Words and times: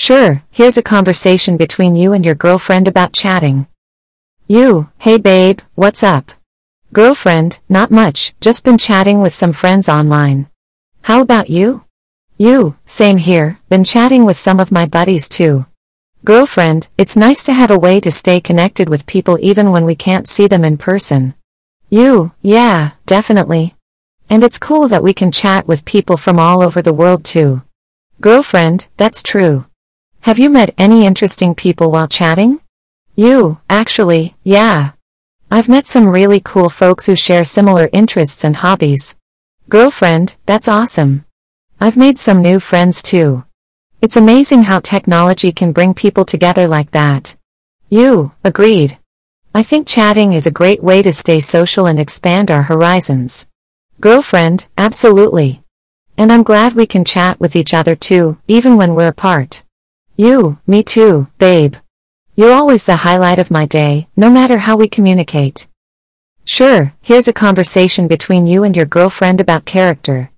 Sure, 0.00 0.42
here's 0.50 0.78
a 0.78 0.82
conversation 0.82 1.58
between 1.58 1.94
you 1.94 2.14
and 2.14 2.24
your 2.24 2.34
girlfriend 2.34 2.88
about 2.88 3.12
chatting. 3.12 3.66
You, 4.48 4.88
hey 4.96 5.18
babe, 5.18 5.60
what's 5.74 6.02
up? 6.02 6.32
Girlfriend, 6.94 7.60
not 7.68 7.90
much, 7.90 8.34
just 8.40 8.64
been 8.64 8.78
chatting 8.78 9.20
with 9.20 9.34
some 9.34 9.52
friends 9.52 9.90
online. 9.90 10.48
How 11.02 11.20
about 11.20 11.50
you? 11.50 11.84
You, 12.38 12.78
same 12.86 13.18
here, 13.18 13.58
been 13.68 13.84
chatting 13.84 14.24
with 14.24 14.38
some 14.38 14.58
of 14.58 14.72
my 14.72 14.86
buddies 14.86 15.28
too. 15.28 15.66
Girlfriend, 16.24 16.88
it's 16.96 17.14
nice 17.14 17.44
to 17.44 17.52
have 17.52 17.70
a 17.70 17.78
way 17.78 18.00
to 18.00 18.10
stay 18.10 18.40
connected 18.40 18.88
with 18.88 19.04
people 19.04 19.36
even 19.42 19.70
when 19.70 19.84
we 19.84 19.94
can't 19.94 20.26
see 20.26 20.46
them 20.46 20.64
in 20.64 20.78
person. 20.78 21.34
You, 21.90 22.32
yeah, 22.40 22.92
definitely. 23.04 23.74
And 24.30 24.42
it's 24.42 24.56
cool 24.56 24.88
that 24.88 25.02
we 25.02 25.12
can 25.12 25.30
chat 25.30 25.68
with 25.68 25.84
people 25.84 26.16
from 26.16 26.38
all 26.38 26.62
over 26.62 26.80
the 26.80 26.94
world 26.94 27.22
too. 27.22 27.60
Girlfriend, 28.22 28.88
that's 28.96 29.22
true. 29.22 29.66
Have 30.24 30.38
you 30.38 30.50
met 30.50 30.74
any 30.76 31.06
interesting 31.06 31.54
people 31.54 31.90
while 31.90 32.06
chatting? 32.06 32.60
You, 33.16 33.58
actually, 33.70 34.36
yeah. 34.44 34.92
I've 35.50 35.68
met 35.68 35.86
some 35.86 36.08
really 36.08 36.42
cool 36.44 36.68
folks 36.68 37.06
who 37.06 37.16
share 37.16 37.42
similar 37.42 37.88
interests 37.90 38.44
and 38.44 38.56
hobbies. 38.56 39.16
Girlfriend, 39.70 40.36
that's 40.44 40.68
awesome. 40.68 41.24
I've 41.80 41.96
made 41.96 42.18
some 42.18 42.42
new 42.42 42.60
friends 42.60 43.02
too. 43.02 43.44
It's 44.02 44.18
amazing 44.18 44.64
how 44.64 44.80
technology 44.80 45.52
can 45.52 45.72
bring 45.72 45.94
people 45.94 46.26
together 46.26 46.68
like 46.68 46.90
that. 46.90 47.34
You, 47.88 48.32
agreed. 48.44 48.98
I 49.54 49.62
think 49.62 49.88
chatting 49.88 50.34
is 50.34 50.46
a 50.46 50.50
great 50.50 50.82
way 50.82 51.00
to 51.00 51.14
stay 51.14 51.40
social 51.40 51.86
and 51.86 51.98
expand 51.98 52.50
our 52.50 52.64
horizons. 52.64 53.48
Girlfriend, 54.02 54.66
absolutely. 54.76 55.62
And 56.18 56.30
I'm 56.30 56.42
glad 56.42 56.74
we 56.74 56.86
can 56.86 57.06
chat 57.06 57.40
with 57.40 57.56
each 57.56 57.72
other 57.72 57.96
too, 57.96 58.36
even 58.46 58.76
when 58.76 58.94
we're 58.94 59.08
apart. 59.08 59.62
You, 60.20 60.58
me 60.66 60.82
too, 60.82 61.28
babe. 61.38 61.76
You're 62.36 62.52
always 62.52 62.84
the 62.84 63.08
highlight 63.08 63.38
of 63.38 63.50
my 63.50 63.64
day, 63.64 64.06
no 64.14 64.28
matter 64.28 64.58
how 64.58 64.76
we 64.76 64.86
communicate. 64.86 65.66
Sure, 66.44 66.92
here's 67.00 67.26
a 67.26 67.32
conversation 67.32 68.06
between 68.06 68.46
you 68.46 68.62
and 68.62 68.76
your 68.76 68.84
girlfriend 68.84 69.40
about 69.40 69.64
character. 69.64 70.30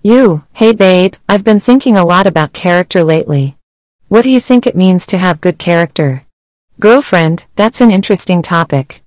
You, 0.00 0.44
hey 0.54 0.72
babe, 0.72 1.16
I've 1.28 1.44
been 1.44 1.60
thinking 1.60 1.98
a 1.98 2.06
lot 2.06 2.26
about 2.26 2.54
character 2.54 3.04
lately. 3.04 3.58
What 4.08 4.22
do 4.22 4.30
you 4.30 4.40
think 4.40 4.66
it 4.66 4.74
means 4.74 5.06
to 5.08 5.18
have 5.18 5.42
good 5.42 5.58
character? 5.58 6.24
Girlfriend, 6.80 7.44
that's 7.54 7.82
an 7.82 7.90
interesting 7.90 8.40
topic. 8.40 9.02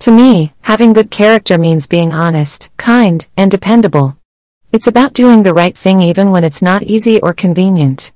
To 0.00 0.10
me, 0.10 0.52
having 0.68 0.92
good 0.92 1.10
character 1.10 1.56
means 1.56 1.86
being 1.86 2.12
honest, 2.12 2.68
kind, 2.76 3.26
and 3.38 3.50
dependable. 3.50 4.18
It's 4.70 4.86
about 4.86 5.14
doing 5.14 5.44
the 5.44 5.54
right 5.54 5.78
thing 5.78 6.02
even 6.02 6.30
when 6.30 6.44
it's 6.44 6.60
not 6.60 6.82
easy 6.82 7.18
or 7.22 7.32
convenient. 7.32 8.12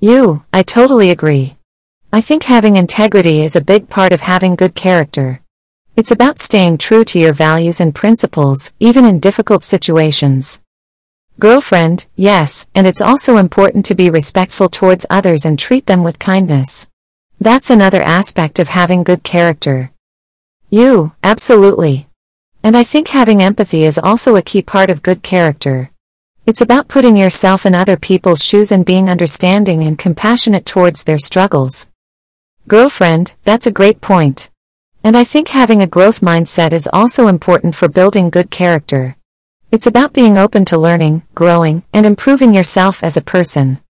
You, 0.00 0.44
I 0.52 0.62
totally 0.62 1.10
agree. 1.10 1.56
I 2.12 2.20
think 2.20 2.42
having 2.44 2.76
integrity 2.76 3.42
is 3.42 3.56
a 3.56 3.62
big 3.62 3.88
part 3.88 4.12
of 4.12 4.20
having 4.20 4.54
good 4.54 4.74
character. 4.74 5.40
It's 5.96 6.10
about 6.10 6.38
staying 6.38 6.76
true 6.78 7.02
to 7.06 7.18
your 7.18 7.32
values 7.32 7.80
and 7.80 7.94
principles, 7.94 8.74
even 8.78 9.06
in 9.06 9.20
difficult 9.20 9.64
situations. 9.64 10.60
Girlfriend, 11.38 12.06
yes, 12.14 12.66
and 12.74 12.86
it's 12.86 13.00
also 13.00 13.38
important 13.38 13.86
to 13.86 13.94
be 13.94 14.10
respectful 14.10 14.68
towards 14.68 15.06
others 15.08 15.46
and 15.46 15.58
treat 15.58 15.86
them 15.86 16.02
with 16.02 16.18
kindness. 16.18 16.88
That's 17.40 17.70
another 17.70 18.02
aspect 18.02 18.58
of 18.58 18.68
having 18.68 19.02
good 19.02 19.22
character. 19.22 19.92
You, 20.68 21.12
absolutely. 21.22 22.06
And 22.62 22.76
I 22.76 22.82
think 22.82 23.08
having 23.08 23.42
empathy 23.42 23.84
is 23.84 23.98
also 23.98 24.36
a 24.36 24.42
key 24.42 24.60
part 24.60 24.90
of 24.90 25.02
good 25.02 25.22
character. 25.22 25.90
It's 26.46 26.60
about 26.60 26.86
putting 26.86 27.16
yourself 27.16 27.66
in 27.66 27.74
other 27.74 27.96
people's 27.96 28.44
shoes 28.44 28.70
and 28.70 28.86
being 28.86 29.10
understanding 29.10 29.82
and 29.82 29.98
compassionate 29.98 30.64
towards 30.64 31.02
their 31.02 31.18
struggles. 31.18 31.88
Girlfriend, 32.68 33.34
that's 33.42 33.66
a 33.66 33.72
great 33.72 34.00
point. 34.00 34.48
And 35.02 35.16
I 35.16 35.24
think 35.24 35.48
having 35.48 35.82
a 35.82 35.88
growth 35.88 36.20
mindset 36.20 36.72
is 36.72 36.88
also 36.92 37.26
important 37.26 37.74
for 37.74 37.88
building 37.88 38.30
good 38.30 38.52
character. 38.52 39.16
It's 39.72 39.88
about 39.88 40.12
being 40.12 40.38
open 40.38 40.64
to 40.66 40.78
learning, 40.78 41.24
growing, 41.34 41.82
and 41.92 42.06
improving 42.06 42.54
yourself 42.54 43.02
as 43.02 43.16
a 43.16 43.28
person. 43.34 43.80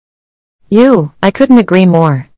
You, 0.70 1.12
I 1.22 1.30
couldn't 1.30 1.58
agree 1.58 1.84
more. 1.84 2.30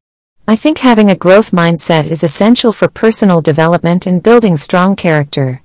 I 0.48 0.56
think 0.56 0.78
having 0.78 1.12
a 1.12 1.16
growth 1.16 1.52
mindset 1.52 2.10
is 2.10 2.24
essential 2.24 2.72
for 2.72 2.88
personal 2.88 3.40
development 3.40 4.04
and 4.04 4.20
building 4.20 4.56
strong 4.56 4.96
character. 4.96 5.62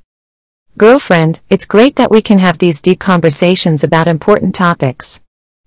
Girlfriend, 0.76 1.40
it's 1.52 1.66
great 1.66 1.98
that 1.98 2.10
we 2.10 2.20
can 2.20 2.40
have 2.40 2.58
these 2.58 2.82
deep 2.82 3.00
conversations 3.00 3.84
about 3.84 4.08
important 4.08 4.56
topics. 4.56 5.22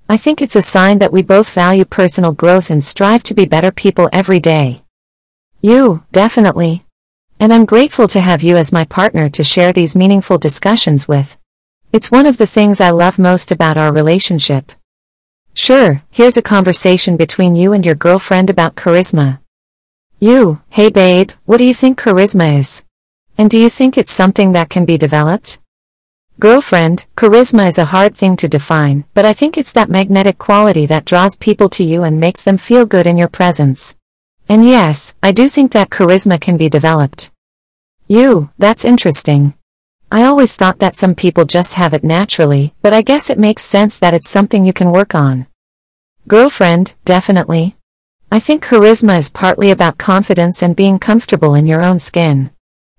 I 0.08 0.16
think 0.16 0.42
it's 0.42 0.56
a 0.56 0.62
sign 0.62 0.98
that 0.98 1.12
we 1.12 1.22
both 1.22 1.52
value 1.52 1.84
personal 1.84 2.32
growth 2.32 2.70
and 2.70 2.82
strive 2.82 3.22
to 3.24 3.34
be 3.34 3.46
better 3.46 3.70
people 3.70 4.08
every 4.12 4.40
day. 4.40 4.82
You, 5.60 6.02
definitely. 6.10 6.84
And 7.38 7.52
I'm 7.52 7.66
grateful 7.66 8.08
to 8.08 8.20
have 8.20 8.42
you 8.42 8.56
as 8.56 8.72
my 8.72 8.84
partner 8.84 9.28
to 9.28 9.44
share 9.44 9.72
these 9.72 9.94
meaningful 9.94 10.38
discussions 10.38 11.06
with. 11.06 11.38
It's 11.92 12.10
one 12.10 12.26
of 12.26 12.38
the 12.38 12.46
things 12.46 12.80
I 12.80 12.90
love 12.90 13.16
most 13.16 13.52
about 13.52 13.76
our 13.76 13.92
relationship. 13.92 14.72
Sure, 15.54 16.02
here's 16.10 16.36
a 16.36 16.42
conversation 16.42 17.16
between 17.16 17.54
you 17.54 17.72
and 17.72 17.86
your 17.86 17.94
girlfriend 17.94 18.50
about 18.50 18.74
charisma. 18.74 19.38
You, 20.18 20.62
hey 20.70 20.90
babe, 20.90 21.30
what 21.44 21.58
do 21.58 21.64
you 21.64 21.74
think 21.74 22.00
charisma 22.00 22.58
is? 22.58 22.85
And 23.38 23.50
do 23.50 23.58
you 23.58 23.68
think 23.68 23.98
it's 23.98 24.10
something 24.10 24.52
that 24.52 24.70
can 24.70 24.86
be 24.86 24.96
developed? 24.96 25.58
Girlfriend, 26.38 27.06
charisma 27.16 27.68
is 27.68 27.78
a 27.78 27.86
hard 27.86 28.14
thing 28.14 28.36
to 28.36 28.48
define, 28.48 29.04
but 29.14 29.24
I 29.24 29.32
think 29.32 29.56
it's 29.56 29.72
that 29.72 29.90
magnetic 29.90 30.38
quality 30.38 30.86
that 30.86 31.04
draws 31.04 31.36
people 31.36 31.68
to 31.70 31.84
you 31.84 32.02
and 32.02 32.20
makes 32.20 32.42
them 32.42 32.58
feel 32.58 32.86
good 32.86 33.06
in 33.06 33.18
your 33.18 33.28
presence. 33.28 33.96
And 34.48 34.64
yes, 34.64 35.16
I 35.22 35.32
do 35.32 35.48
think 35.48 35.72
that 35.72 35.90
charisma 35.90 36.40
can 36.40 36.56
be 36.56 36.68
developed. 36.68 37.30
You, 38.06 38.50
that's 38.58 38.84
interesting. 38.84 39.54
I 40.10 40.22
always 40.22 40.54
thought 40.56 40.78
that 40.78 40.96
some 40.96 41.14
people 41.14 41.44
just 41.44 41.74
have 41.74 41.92
it 41.92 42.04
naturally, 42.04 42.74
but 42.80 42.94
I 42.94 43.02
guess 43.02 43.28
it 43.28 43.38
makes 43.38 43.64
sense 43.64 43.98
that 43.98 44.14
it's 44.14 44.28
something 44.28 44.64
you 44.64 44.72
can 44.72 44.92
work 44.92 45.14
on. 45.14 45.46
Girlfriend, 46.28 46.94
definitely. 47.04 47.76
I 48.32 48.40
think 48.40 48.64
charisma 48.64 49.18
is 49.18 49.30
partly 49.30 49.70
about 49.70 49.98
confidence 49.98 50.62
and 50.62 50.74
being 50.74 50.98
comfortable 50.98 51.54
in 51.54 51.66
your 51.66 51.82
own 51.82 51.98
skin. 51.98 52.50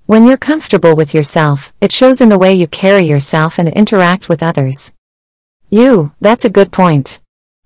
When 0.07 0.25
you're 0.25 0.37
comfortable 0.37 0.95
with 0.95 1.13
yourself, 1.13 1.73
it 1.81 1.91
shows 1.91 2.21
in 2.21 2.29
the 2.29 2.37
way 2.37 2.53
you 2.53 2.65
carry 2.65 3.05
yourself 3.05 3.59
and 3.59 3.67
interact 3.67 4.29
with 4.29 4.41
others. 4.41 4.93
You, 5.69 6.13
that's 6.21 6.45
a 6.45 6.49
good 6.49 6.71
point. 6.71 7.19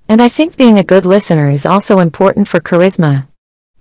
And 0.09 0.23
I 0.23 0.27
think 0.27 0.57
being 0.57 0.79
a 0.79 0.83
good 0.83 1.05
listener 1.05 1.49
is 1.49 1.67
also 1.67 1.99
important 1.99 2.47
for 2.47 2.59
charisma. 2.59 3.27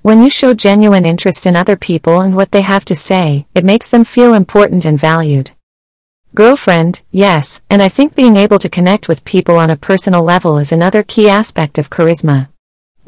When 0.02 0.22
you 0.22 0.28
show 0.28 0.52
genuine 0.52 1.06
interest 1.06 1.46
in 1.46 1.56
other 1.56 1.74
people 1.74 2.20
and 2.20 2.36
what 2.36 2.50
they 2.50 2.60
have 2.60 2.84
to 2.84 2.94
say, 2.94 3.46
it 3.54 3.64
makes 3.64 3.88
them 3.88 4.04
feel 4.04 4.34
important 4.34 4.84
and 4.84 5.00
valued. 5.00 5.52
Girlfriend, 6.34 7.00
yes, 7.10 7.62
and 7.70 7.80
I 7.80 7.88
think 7.88 8.14
being 8.14 8.36
able 8.36 8.58
to 8.58 8.68
connect 8.68 9.08
with 9.08 9.24
people 9.24 9.56
on 9.56 9.70
a 9.70 9.76
personal 9.88 10.22
level 10.22 10.58
is 10.58 10.70
another 10.70 11.02
key 11.02 11.30
aspect 11.30 11.78
of 11.78 11.88
charisma. 11.88 12.49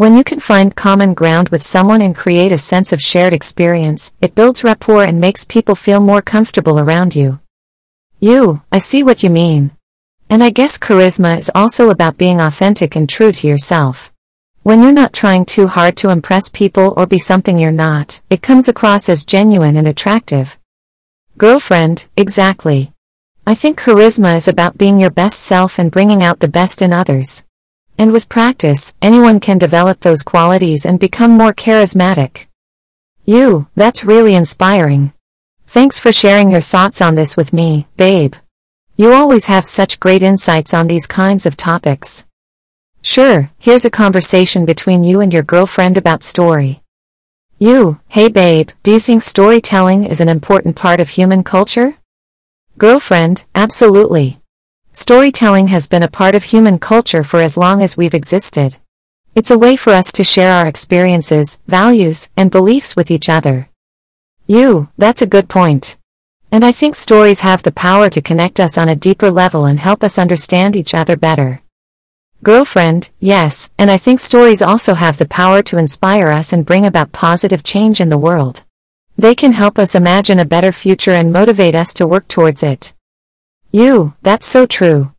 When 0.03 0.17
you 0.17 0.25
can 0.25 0.41
find 0.41 0.75
common 0.75 1.15
ground 1.15 1.51
with 1.51 1.63
someone 1.63 2.03
and 2.03 2.13
create 2.13 2.51
a 2.51 2.59
sense 2.59 2.93
of 2.93 3.01
shared 3.01 3.33
experience, 3.33 4.13
it 4.21 4.35
builds 4.35 4.65
rapport 4.65 5.05
and 5.05 5.21
makes 5.21 5.45
people 5.45 5.77
feel 5.77 6.01
more 6.01 6.21
comfortable 6.21 6.81
around 6.81 7.15
you. 7.15 7.39
You, 8.19 8.63
I 8.73 8.79
see 8.79 9.05
what 9.05 9.23
you 9.23 9.31
mean. 9.31 9.71
And 10.29 10.43
I 10.43 10.51
guess 10.51 10.77
charisma 10.77 11.39
is 11.39 11.53
also 11.55 11.89
about 11.89 12.19
being 12.19 12.41
authentic 12.41 12.97
and 12.97 13.09
true 13.09 13.31
to 13.31 13.47
yourself. 13.47 14.13
When 14.65 14.83
you're 14.83 14.91
not 14.91 15.13
trying 15.13 15.45
too 15.45 15.69
hard 15.69 15.97
to 15.99 16.11
impress 16.11 16.49
people 16.49 16.95
or 16.97 17.07
be 17.07 17.21
something 17.21 17.57
you're 17.57 17.71
not, 17.71 18.23
it 18.29 18.43
comes 18.43 18.67
across 18.67 19.09
as 19.09 19.25
genuine 19.25 19.77
and 19.77 19.87
attractive. 19.87 20.59
Girlfriend, 21.39 22.09
exactly. 22.17 22.93
I 23.47 23.55
think 23.55 23.79
charisma 23.79 24.37
is 24.37 24.49
about 24.49 24.77
being 24.77 24.99
your 24.99 25.11
best 25.11 25.39
self 25.39 25.79
and 25.79 25.93
bringing 25.93 26.25
out 26.25 26.41
the 26.41 26.49
best 26.49 26.83
in 26.83 26.93
others. 26.93 27.45
And 27.99 28.13
with 28.13 28.29
practice, 28.29 28.95
anyone 29.01 29.41
can 29.41 29.59
develop 29.59 30.01
those 30.01 30.23
qualities 30.23 30.85
and 30.85 30.99
become 30.99 31.31
more 31.31 31.53
charismatic. 31.53 32.47
You, 33.25 33.69
that's 33.77 34.05
really 34.05 34.35
inspiring. 34.35 35.13
Thanks 35.67 35.99
for 35.99 36.13
sharing 36.13 36.51
your 36.51 36.61
thoughts 36.61 37.01
on 37.01 37.15
this 37.15 37.37
with 37.37 37.53
me, 37.53 37.87
babe. 37.97 38.35
You 38.97 39.13
always 39.13 39.47
have 39.47 39.65
such 39.65 40.01
great 40.01 40.23
insights 40.23 40.75
on 40.75 40.87
these 40.87 41.07
kinds 41.07 41.47
of 41.47 41.57
topics. 41.57 42.27
Sure, 43.01 43.51
here's 43.59 43.85
a 43.85 43.91
conversation 43.91 44.67
between 44.67 45.03
you 45.03 45.21
and 45.21 45.33
your 45.33 45.43
girlfriend 45.43 45.97
about 45.97 46.23
story. 46.23 46.83
You, 47.59 48.01
hey 48.09 48.29
babe, 48.29 48.71
do 48.83 48.93
you 48.93 48.99
think 48.99 49.23
storytelling 49.23 50.05
is 50.05 50.21
an 50.21 50.29
important 50.29 50.77
part 50.77 51.01
of 51.01 51.11
human 51.11 51.43
culture? 51.43 51.97
Girlfriend, 52.77 53.45
absolutely. 53.55 54.42
Storytelling 54.95 55.69
has 55.69 55.89
been 55.89 56.03
a 56.03 56.11
part 56.11 56.35
of 56.35 56.45
human 56.45 56.79
culture 56.79 57.25
for 57.25 57.41
as 57.41 57.57
long 57.57 57.81
as 57.81 57.97
we've 57.97 58.13
existed. 58.13 58.77
It's 59.35 59.51
a 59.51 59.57
way 59.57 59.75
for 59.75 59.95
us 59.95 60.13
to 60.13 60.23
share 60.23 60.53
our 60.53 60.67
experiences, 60.67 61.61
values, 61.67 62.29
and 62.37 62.51
beliefs 62.51 62.95
with 62.95 63.11
each 63.11 63.31
other. 63.31 63.71
You, 64.47 64.91
that's 64.99 65.23
a 65.23 65.27
good 65.27 65.49
point. 65.49 65.97
And 66.51 66.63
I 66.63 66.73
think 66.73 66.95
stories 66.95 67.41
have 67.41 67.63
the 67.63 67.73
power 67.73 68.11
to 68.11 68.21
connect 68.21 68.61
us 68.61 68.77
on 68.77 68.91
a 68.91 68.95
deeper 68.95 69.31
level 69.31 69.65
and 69.65 69.81
help 69.81 70.05
us 70.05 70.19
understand 70.19 70.77
each 70.77 70.93
other 70.93 71.17
better. 71.17 71.63
Girlfriend, 72.43 73.09
yes, 73.19 73.71
and 73.79 73.91
I 73.91 73.97
think 73.97 74.21
stories 74.21 74.61
also 74.61 74.93
have 74.93 75.17
the 75.17 75.25
power 75.25 75.63
to 75.63 75.79
inspire 75.79 76.29
us 76.29 76.53
and 76.53 76.67
bring 76.67 76.85
about 76.85 77.13
positive 77.13 77.65
change 77.65 77.99
in 77.99 78.11
the 78.11 78.19
world. 78.19 78.65
They 79.17 79.35
can 79.35 79.53
help 79.53 79.79
us 79.79 79.95
imagine 79.95 80.39
a 80.39 80.45
better 80.45 80.71
future 80.71 81.13
and 81.13 81.33
motivate 81.33 81.75
us 81.75 81.95
to 81.95 82.07
work 82.07 82.29
towards 82.29 82.63
it. 82.63 82.93
You, 83.73 84.15
that's 84.21 84.45
so 84.45 84.67
true. 84.67 85.13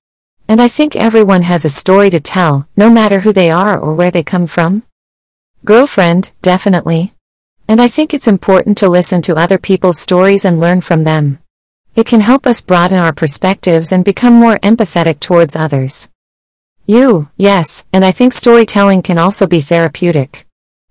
And 0.47 0.61
I 0.61 0.67
think 0.67 0.95
everyone 0.95 1.41
has 1.41 1.65
a 1.65 1.69
story 1.69 2.11
to 2.11 2.19
tell, 2.19 2.67
no 2.77 2.87
matter 2.87 3.21
who 3.21 3.33
they 3.33 3.49
are 3.49 3.79
or 3.79 3.95
where 3.95 4.11
they 4.11 4.21
come 4.21 4.45
from. 4.45 4.83
Girlfriend, 5.65 6.31
definitely. 6.43 7.15
And 7.67 7.81
I 7.81 7.87
think 7.87 8.13
it's 8.13 8.27
important 8.27 8.77
to 8.77 8.89
listen 8.89 9.23
to 9.23 9.37
other 9.37 9.57
people's 9.57 9.97
stories 9.97 10.45
and 10.45 10.59
learn 10.59 10.81
from 10.81 11.03
them. 11.03 11.39
It 11.95 12.05
can 12.05 12.21
help 12.21 12.45
us 12.45 12.61
broaden 12.61 12.99
our 12.99 13.11
perspectives 13.11 13.91
and 13.91 14.05
become 14.05 14.35
more 14.35 14.59
empathetic 14.59 15.19
towards 15.19 15.55
others. 15.55 16.11
You, 16.85 17.29
yes, 17.37 17.85
and 17.91 18.05
I 18.05 18.11
think 18.11 18.33
storytelling 18.33 19.01
can 19.01 19.17
also 19.17 19.47
be 19.47 19.61
therapeutic. 19.61 20.45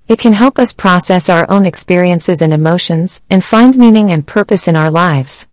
It 0.08 0.18
can 0.18 0.32
help 0.32 0.58
us 0.58 0.72
process 0.72 1.28
our 1.28 1.48
own 1.48 1.64
experiences 1.64 2.42
and 2.42 2.52
emotions 2.52 3.22
and 3.30 3.44
find 3.44 3.76
meaning 3.76 4.10
and 4.10 4.26
purpose 4.26 4.66
in 4.66 4.74
our 4.74 4.90
lives. 4.90 5.46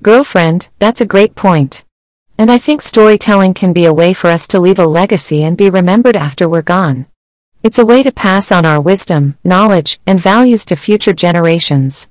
Girlfriend, 0.00 0.68
that's 0.78 1.00
a 1.00 1.06
great 1.06 1.34
point. 1.34 1.84
And 2.38 2.52
I 2.52 2.58
think 2.58 2.82
storytelling 2.82 3.52
can 3.52 3.72
be 3.72 3.84
a 3.84 3.92
way 3.92 4.12
for 4.12 4.28
us 4.30 4.46
to 4.48 4.60
leave 4.60 4.78
a 4.78 4.86
legacy 4.86 5.42
and 5.42 5.56
be 5.56 5.70
remembered 5.70 6.14
after 6.14 6.48
we're 6.48 6.62
gone. 6.62 7.06
It's 7.64 7.80
a 7.80 7.84
way 7.84 8.04
to 8.04 8.12
pass 8.12 8.52
on 8.52 8.64
our 8.64 8.80
wisdom, 8.80 9.36
knowledge, 9.42 9.98
and 10.06 10.20
values 10.20 10.64
to 10.66 10.76
future 10.76 11.12
generations. 11.12 12.08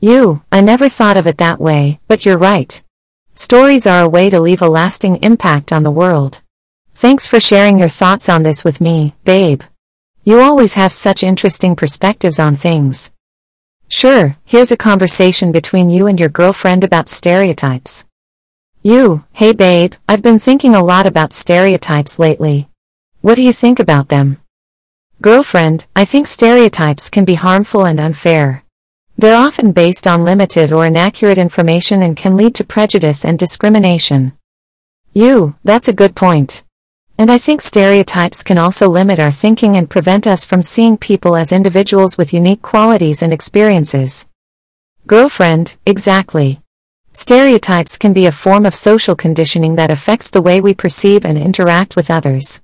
You, 0.00 0.42
I 0.50 0.62
never 0.62 0.88
thought 0.88 1.18
of 1.18 1.26
it 1.26 1.36
that 1.36 1.60
way, 1.60 2.00
but 2.08 2.24
you're 2.24 2.38
right. 2.38 2.82
Stories 3.34 3.86
are 3.86 4.04
a 4.04 4.08
way 4.08 4.30
to 4.30 4.40
leave 4.40 4.62
a 4.62 4.68
lasting 4.68 5.16
impact 5.22 5.70
on 5.70 5.82
the 5.82 5.90
world. 5.90 6.40
Thanks 6.94 7.26
for 7.26 7.38
sharing 7.38 7.78
your 7.78 7.90
thoughts 7.90 8.30
on 8.30 8.42
this 8.42 8.64
with 8.64 8.80
me, 8.80 9.14
babe. 9.24 9.62
You 10.24 10.40
always 10.40 10.74
have 10.74 10.92
such 10.92 11.22
interesting 11.22 11.76
perspectives 11.76 12.38
on 12.38 12.56
things. 12.56 13.12
Sure, 13.94 14.38
here's 14.46 14.72
a 14.72 14.76
conversation 14.76 15.52
between 15.52 15.90
you 15.90 16.06
and 16.06 16.18
your 16.18 16.30
girlfriend 16.30 16.82
about 16.82 17.10
stereotypes. 17.10 18.06
You, 18.82 19.24
hey 19.32 19.52
babe, 19.52 19.92
I've 20.08 20.22
been 20.22 20.38
thinking 20.38 20.74
a 20.74 20.82
lot 20.82 21.04
about 21.04 21.34
stereotypes 21.34 22.18
lately. 22.18 22.70
What 23.20 23.34
do 23.34 23.42
you 23.42 23.52
think 23.52 23.78
about 23.78 24.08
them? 24.08 24.38
Girlfriend, 25.20 25.86
I 25.94 26.06
think 26.06 26.26
stereotypes 26.26 27.10
can 27.10 27.26
be 27.26 27.34
harmful 27.34 27.84
and 27.84 28.00
unfair. 28.00 28.64
They're 29.18 29.36
often 29.36 29.72
based 29.72 30.06
on 30.06 30.24
limited 30.24 30.72
or 30.72 30.86
inaccurate 30.86 31.36
information 31.36 32.00
and 32.02 32.16
can 32.16 32.34
lead 32.34 32.54
to 32.54 32.64
prejudice 32.64 33.26
and 33.26 33.38
discrimination. 33.38 34.32
You, 35.12 35.56
that's 35.64 35.88
a 35.88 35.92
good 35.92 36.16
point. 36.16 36.64
And 37.18 37.30
I 37.30 37.38
think 37.38 37.62
stereotypes 37.62 38.42
can 38.42 38.58
also 38.58 38.88
limit 38.88 39.18
our 39.18 39.30
thinking 39.30 39.76
and 39.76 39.88
prevent 39.88 40.26
us 40.26 40.44
from 40.44 40.62
seeing 40.62 40.96
people 40.96 41.36
as 41.36 41.52
individuals 41.52 42.18
with 42.18 42.32
unique 42.32 42.62
qualities 42.62 43.22
and 43.22 43.32
experiences. 43.32 44.26
Girlfriend, 45.06 45.76
exactly. 45.86 46.60
Stereotypes 47.12 47.98
can 47.98 48.12
be 48.12 48.26
a 48.26 48.32
form 48.32 48.64
of 48.64 48.74
social 48.74 49.14
conditioning 49.14 49.76
that 49.76 49.90
affects 49.90 50.30
the 50.30 50.40
way 50.40 50.60
we 50.60 50.74
perceive 50.74 51.24
and 51.24 51.36
interact 51.36 51.94
with 51.94 52.10
others. 52.10 52.62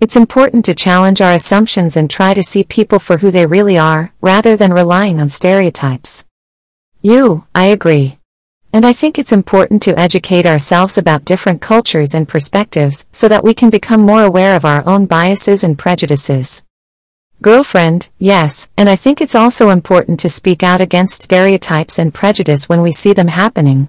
It's 0.00 0.14
important 0.14 0.64
to 0.66 0.74
challenge 0.74 1.20
our 1.20 1.32
assumptions 1.32 1.96
and 1.96 2.08
try 2.08 2.32
to 2.32 2.42
see 2.44 2.62
people 2.62 3.00
for 3.00 3.18
who 3.18 3.32
they 3.32 3.46
really 3.46 3.76
are, 3.76 4.12
rather 4.20 4.56
than 4.56 4.72
relying 4.72 5.20
on 5.20 5.28
stereotypes. 5.28 6.24
You, 7.02 7.46
I 7.52 7.66
agree. 7.66 8.18
And 8.72 8.84
I 8.84 8.92
think 8.92 9.18
it's 9.18 9.32
important 9.32 9.80
to 9.82 9.98
educate 9.98 10.44
ourselves 10.44 10.98
about 10.98 11.24
different 11.24 11.62
cultures 11.62 12.12
and 12.12 12.28
perspectives 12.28 13.06
so 13.12 13.26
that 13.28 13.42
we 13.42 13.54
can 13.54 13.70
become 13.70 14.02
more 14.02 14.22
aware 14.22 14.54
of 14.54 14.64
our 14.64 14.86
own 14.86 15.06
biases 15.06 15.64
and 15.64 15.78
prejudices. 15.78 16.64
Girlfriend, 17.40 18.10
yes, 18.18 18.68
and 18.76 18.88
I 18.88 18.96
think 18.96 19.20
it's 19.20 19.34
also 19.34 19.70
important 19.70 20.18
to 20.20 20.28
speak 20.28 20.62
out 20.62 20.80
against 20.80 21.22
stereotypes 21.22 21.98
and 21.98 22.12
prejudice 22.12 22.68
when 22.68 22.82
we 22.82 22.90
see 22.90 23.12
them 23.12 23.28
happening. 23.28 23.88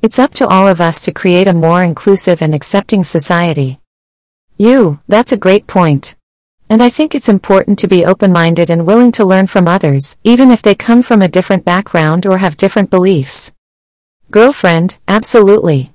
It's 0.00 0.18
up 0.18 0.32
to 0.34 0.46
all 0.46 0.68
of 0.68 0.80
us 0.80 1.00
to 1.02 1.12
create 1.12 1.48
a 1.48 1.52
more 1.52 1.82
inclusive 1.82 2.40
and 2.40 2.54
accepting 2.54 3.04
society. 3.04 3.80
You, 4.56 5.00
that's 5.08 5.32
a 5.32 5.36
great 5.36 5.66
point. 5.66 6.14
And 6.68 6.82
I 6.82 6.88
think 6.88 7.14
it's 7.14 7.28
important 7.28 7.78
to 7.80 7.88
be 7.88 8.04
open-minded 8.04 8.70
and 8.70 8.86
willing 8.86 9.12
to 9.12 9.24
learn 9.24 9.48
from 9.48 9.66
others, 9.66 10.16
even 10.24 10.50
if 10.50 10.62
they 10.62 10.74
come 10.74 11.02
from 11.02 11.20
a 11.20 11.28
different 11.28 11.64
background 11.64 12.26
or 12.26 12.38
have 12.38 12.56
different 12.56 12.90
beliefs. 12.90 13.53
Girlfriend, 14.34 14.98
absolutely. 15.06 15.92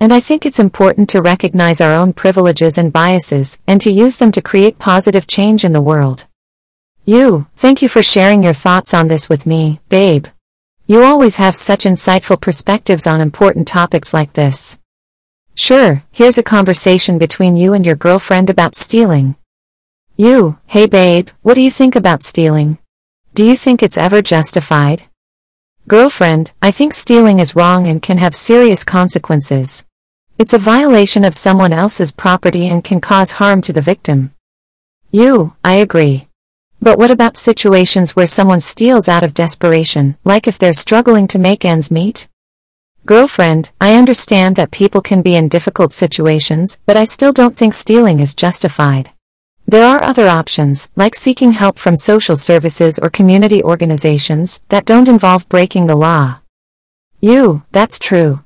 And 0.00 0.12
I 0.12 0.18
think 0.18 0.44
it's 0.44 0.58
important 0.58 1.08
to 1.10 1.22
recognize 1.22 1.80
our 1.80 1.94
own 1.94 2.14
privileges 2.14 2.78
and 2.78 2.92
biases, 2.92 3.60
and 3.64 3.80
to 3.80 3.92
use 3.92 4.16
them 4.16 4.32
to 4.32 4.42
create 4.42 4.80
positive 4.80 5.28
change 5.28 5.64
in 5.64 5.72
the 5.72 5.80
world. 5.80 6.26
You, 7.04 7.46
thank 7.54 7.82
you 7.82 7.88
for 7.88 8.02
sharing 8.02 8.42
your 8.42 8.54
thoughts 8.54 8.92
on 8.92 9.06
this 9.06 9.28
with 9.28 9.46
me, 9.46 9.78
babe. 9.88 10.26
You 10.88 11.04
always 11.04 11.36
have 11.36 11.54
such 11.54 11.84
insightful 11.84 12.40
perspectives 12.40 13.06
on 13.06 13.20
important 13.20 13.68
topics 13.68 14.12
like 14.12 14.32
this. 14.32 14.80
Sure, 15.54 16.02
here's 16.10 16.38
a 16.38 16.42
conversation 16.42 17.18
between 17.18 17.56
you 17.56 17.72
and 17.72 17.86
your 17.86 17.94
girlfriend 17.94 18.50
about 18.50 18.74
stealing. 18.74 19.36
You, 20.16 20.58
hey 20.66 20.88
babe, 20.88 21.28
what 21.42 21.54
do 21.54 21.60
you 21.60 21.70
think 21.70 21.94
about 21.94 22.24
stealing? 22.24 22.78
Do 23.34 23.44
you 23.44 23.54
think 23.54 23.80
it's 23.80 23.96
ever 23.96 24.22
justified? 24.22 25.05
Girlfriend, 25.88 26.52
I 26.60 26.72
think 26.72 26.94
stealing 26.94 27.38
is 27.38 27.54
wrong 27.54 27.86
and 27.86 28.02
can 28.02 28.18
have 28.18 28.34
serious 28.34 28.82
consequences. 28.82 29.86
It's 30.36 30.52
a 30.52 30.58
violation 30.58 31.24
of 31.24 31.36
someone 31.36 31.72
else's 31.72 32.10
property 32.10 32.66
and 32.66 32.82
can 32.82 33.00
cause 33.00 33.30
harm 33.30 33.62
to 33.62 33.72
the 33.72 33.80
victim. 33.80 34.32
You, 35.12 35.54
I 35.62 35.74
agree. 35.74 36.26
But 36.82 36.98
what 36.98 37.12
about 37.12 37.36
situations 37.36 38.16
where 38.16 38.26
someone 38.26 38.60
steals 38.60 39.06
out 39.06 39.22
of 39.22 39.32
desperation, 39.32 40.16
like 40.24 40.48
if 40.48 40.58
they're 40.58 40.72
struggling 40.72 41.28
to 41.28 41.38
make 41.38 41.64
ends 41.64 41.88
meet? 41.88 42.26
Girlfriend, 43.04 43.70
I 43.80 43.94
understand 43.94 44.56
that 44.56 44.72
people 44.72 45.00
can 45.00 45.22
be 45.22 45.36
in 45.36 45.48
difficult 45.48 45.92
situations, 45.92 46.80
but 46.86 46.96
I 46.96 47.04
still 47.04 47.32
don't 47.32 47.56
think 47.56 47.74
stealing 47.74 48.18
is 48.18 48.34
justified. 48.34 49.12
There 49.68 49.84
are 49.84 50.00
other 50.00 50.28
options, 50.28 50.88
like 50.94 51.16
seeking 51.16 51.50
help 51.50 51.76
from 51.76 51.96
social 51.96 52.36
services 52.36 53.00
or 53.00 53.10
community 53.10 53.64
organizations, 53.64 54.62
that 54.68 54.84
don't 54.84 55.08
involve 55.08 55.48
breaking 55.48 55.86
the 55.86 55.96
law. 55.96 56.38
You, 57.20 57.64
that's 57.72 57.98
true. 57.98 58.44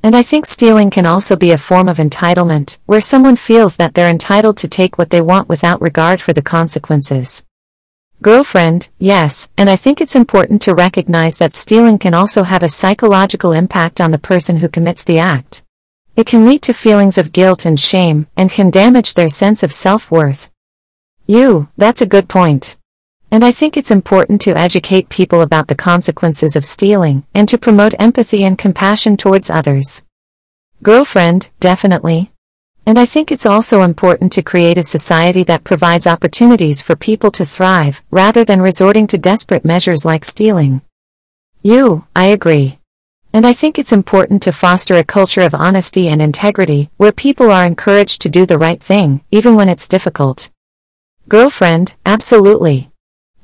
And 0.00 0.14
I 0.14 0.22
think 0.22 0.46
stealing 0.46 0.90
can 0.90 1.06
also 1.06 1.34
be 1.34 1.50
a 1.50 1.58
form 1.58 1.88
of 1.88 1.96
entitlement, 1.96 2.78
where 2.86 3.00
someone 3.00 3.34
feels 3.34 3.76
that 3.76 3.94
they're 3.94 4.08
entitled 4.08 4.58
to 4.58 4.68
take 4.68 4.96
what 4.96 5.10
they 5.10 5.20
want 5.20 5.48
without 5.48 5.82
regard 5.82 6.22
for 6.22 6.32
the 6.32 6.40
consequences. 6.40 7.44
Girlfriend, 8.22 8.90
yes, 8.98 9.50
and 9.58 9.68
I 9.68 9.74
think 9.74 10.00
it's 10.00 10.14
important 10.14 10.62
to 10.62 10.74
recognize 10.74 11.38
that 11.38 11.52
stealing 11.52 11.98
can 11.98 12.14
also 12.14 12.44
have 12.44 12.62
a 12.62 12.68
psychological 12.68 13.50
impact 13.50 14.00
on 14.00 14.12
the 14.12 14.18
person 14.18 14.58
who 14.58 14.68
commits 14.68 15.02
the 15.02 15.18
act. 15.18 15.64
It 16.14 16.26
can 16.26 16.46
lead 16.46 16.62
to 16.62 16.72
feelings 16.72 17.18
of 17.18 17.32
guilt 17.32 17.66
and 17.66 17.80
shame, 17.80 18.28
and 18.36 18.50
can 18.50 18.70
damage 18.70 19.14
their 19.14 19.28
sense 19.28 19.64
of 19.64 19.72
self-worth. 19.72 20.49
You, 21.30 21.68
that's 21.76 22.00
a 22.00 22.06
good 22.06 22.28
point. 22.28 22.76
And 23.30 23.44
I 23.44 23.52
think 23.52 23.76
it's 23.76 23.92
important 23.92 24.40
to 24.40 24.58
educate 24.58 25.08
people 25.08 25.42
about 25.42 25.68
the 25.68 25.76
consequences 25.76 26.56
of 26.56 26.64
stealing, 26.64 27.22
and 27.32 27.48
to 27.48 27.56
promote 27.56 27.94
empathy 28.00 28.42
and 28.42 28.58
compassion 28.58 29.16
towards 29.16 29.48
others. 29.48 30.02
Girlfriend, 30.82 31.50
definitely. 31.60 32.32
And 32.84 32.98
I 32.98 33.04
think 33.04 33.30
it's 33.30 33.46
also 33.46 33.82
important 33.82 34.32
to 34.32 34.42
create 34.42 34.76
a 34.76 34.82
society 34.82 35.44
that 35.44 35.62
provides 35.62 36.08
opportunities 36.08 36.80
for 36.80 36.96
people 36.96 37.30
to 37.30 37.44
thrive, 37.44 38.02
rather 38.10 38.44
than 38.44 38.60
resorting 38.60 39.06
to 39.06 39.16
desperate 39.16 39.64
measures 39.64 40.04
like 40.04 40.24
stealing. 40.24 40.80
You, 41.62 42.06
I 42.16 42.24
agree. 42.24 42.80
And 43.32 43.46
I 43.46 43.52
think 43.52 43.78
it's 43.78 43.92
important 43.92 44.42
to 44.42 44.50
foster 44.50 44.96
a 44.96 45.04
culture 45.04 45.42
of 45.42 45.54
honesty 45.54 46.08
and 46.08 46.20
integrity, 46.20 46.90
where 46.96 47.12
people 47.12 47.52
are 47.52 47.64
encouraged 47.64 48.20
to 48.22 48.28
do 48.28 48.46
the 48.46 48.58
right 48.58 48.82
thing, 48.82 49.22
even 49.30 49.54
when 49.54 49.68
it's 49.68 49.86
difficult. 49.86 50.50
Girlfriend, 51.30 51.94
absolutely. 52.04 52.90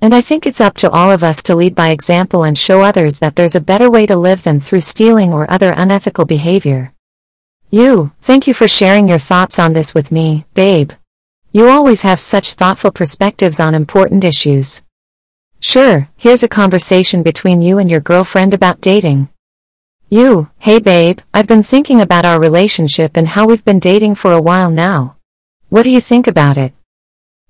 And 0.00 0.12
I 0.12 0.20
think 0.20 0.44
it's 0.44 0.60
up 0.60 0.76
to 0.78 0.90
all 0.90 1.12
of 1.12 1.22
us 1.22 1.40
to 1.44 1.54
lead 1.54 1.76
by 1.76 1.90
example 1.90 2.42
and 2.42 2.58
show 2.58 2.82
others 2.82 3.20
that 3.20 3.36
there's 3.36 3.54
a 3.54 3.60
better 3.60 3.88
way 3.88 4.06
to 4.06 4.16
live 4.16 4.42
than 4.42 4.58
through 4.58 4.80
stealing 4.80 5.32
or 5.32 5.48
other 5.48 5.70
unethical 5.70 6.24
behavior. 6.24 6.92
You, 7.70 8.10
thank 8.22 8.48
you 8.48 8.54
for 8.54 8.66
sharing 8.66 9.06
your 9.06 9.20
thoughts 9.20 9.60
on 9.60 9.72
this 9.72 9.94
with 9.94 10.10
me, 10.10 10.46
babe. 10.54 10.90
You 11.52 11.68
always 11.68 12.02
have 12.02 12.18
such 12.18 12.54
thoughtful 12.54 12.90
perspectives 12.90 13.60
on 13.60 13.72
important 13.72 14.24
issues. 14.24 14.82
Sure, 15.60 16.08
here's 16.16 16.42
a 16.42 16.48
conversation 16.48 17.22
between 17.22 17.62
you 17.62 17.78
and 17.78 17.88
your 17.88 18.00
girlfriend 18.00 18.52
about 18.52 18.80
dating. 18.80 19.28
You, 20.10 20.50
hey 20.58 20.80
babe, 20.80 21.20
I've 21.32 21.46
been 21.46 21.62
thinking 21.62 22.00
about 22.00 22.24
our 22.24 22.40
relationship 22.40 23.12
and 23.16 23.28
how 23.28 23.46
we've 23.46 23.64
been 23.64 23.78
dating 23.78 24.16
for 24.16 24.32
a 24.32 24.42
while 24.42 24.72
now. 24.72 25.18
What 25.68 25.84
do 25.84 25.90
you 25.90 26.00
think 26.00 26.26
about 26.26 26.58
it? 26.58 26.72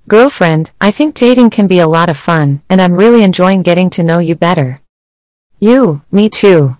Girlfriend, 0.08 0.70
I 0.80 0.92
think 0.92 1.16
dating 1.16 1.50
can 1.50 1.66
be 1.66 1.80
a 1.80 1.88
lot 1.88 2.08
of 2.08 2.16
fun, 2.16 2.62
and 2.70 2.80
I'm 2.80 2.94
really 2.94 3.24
enjoying 3.24 3.62
getting 3.62 3.90
to 3.90 4.04
know 4.04 4.20
you 4.20 4.36
better. 4.36 4.80
You, 5.58 6.02
me 6.12 6.30
too. 6.30 6.76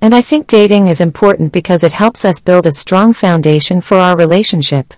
And 0.00 0.14
I 0.14 0.22
think 0.22 0.46
dating 0.46 0.86
is 0.86 0.98
important 0.98 1.52
because 1.52 1.84
it 1.84 1.92
helps 1.92 2.24
us 2.24 2.40
build 2.40 2.66
a 2.66 2.72
strong 2.72 3.12
foundation 3.12 3.82
for 3.82 3.98
our 3.98 4.16
relationship. 4.16 4.94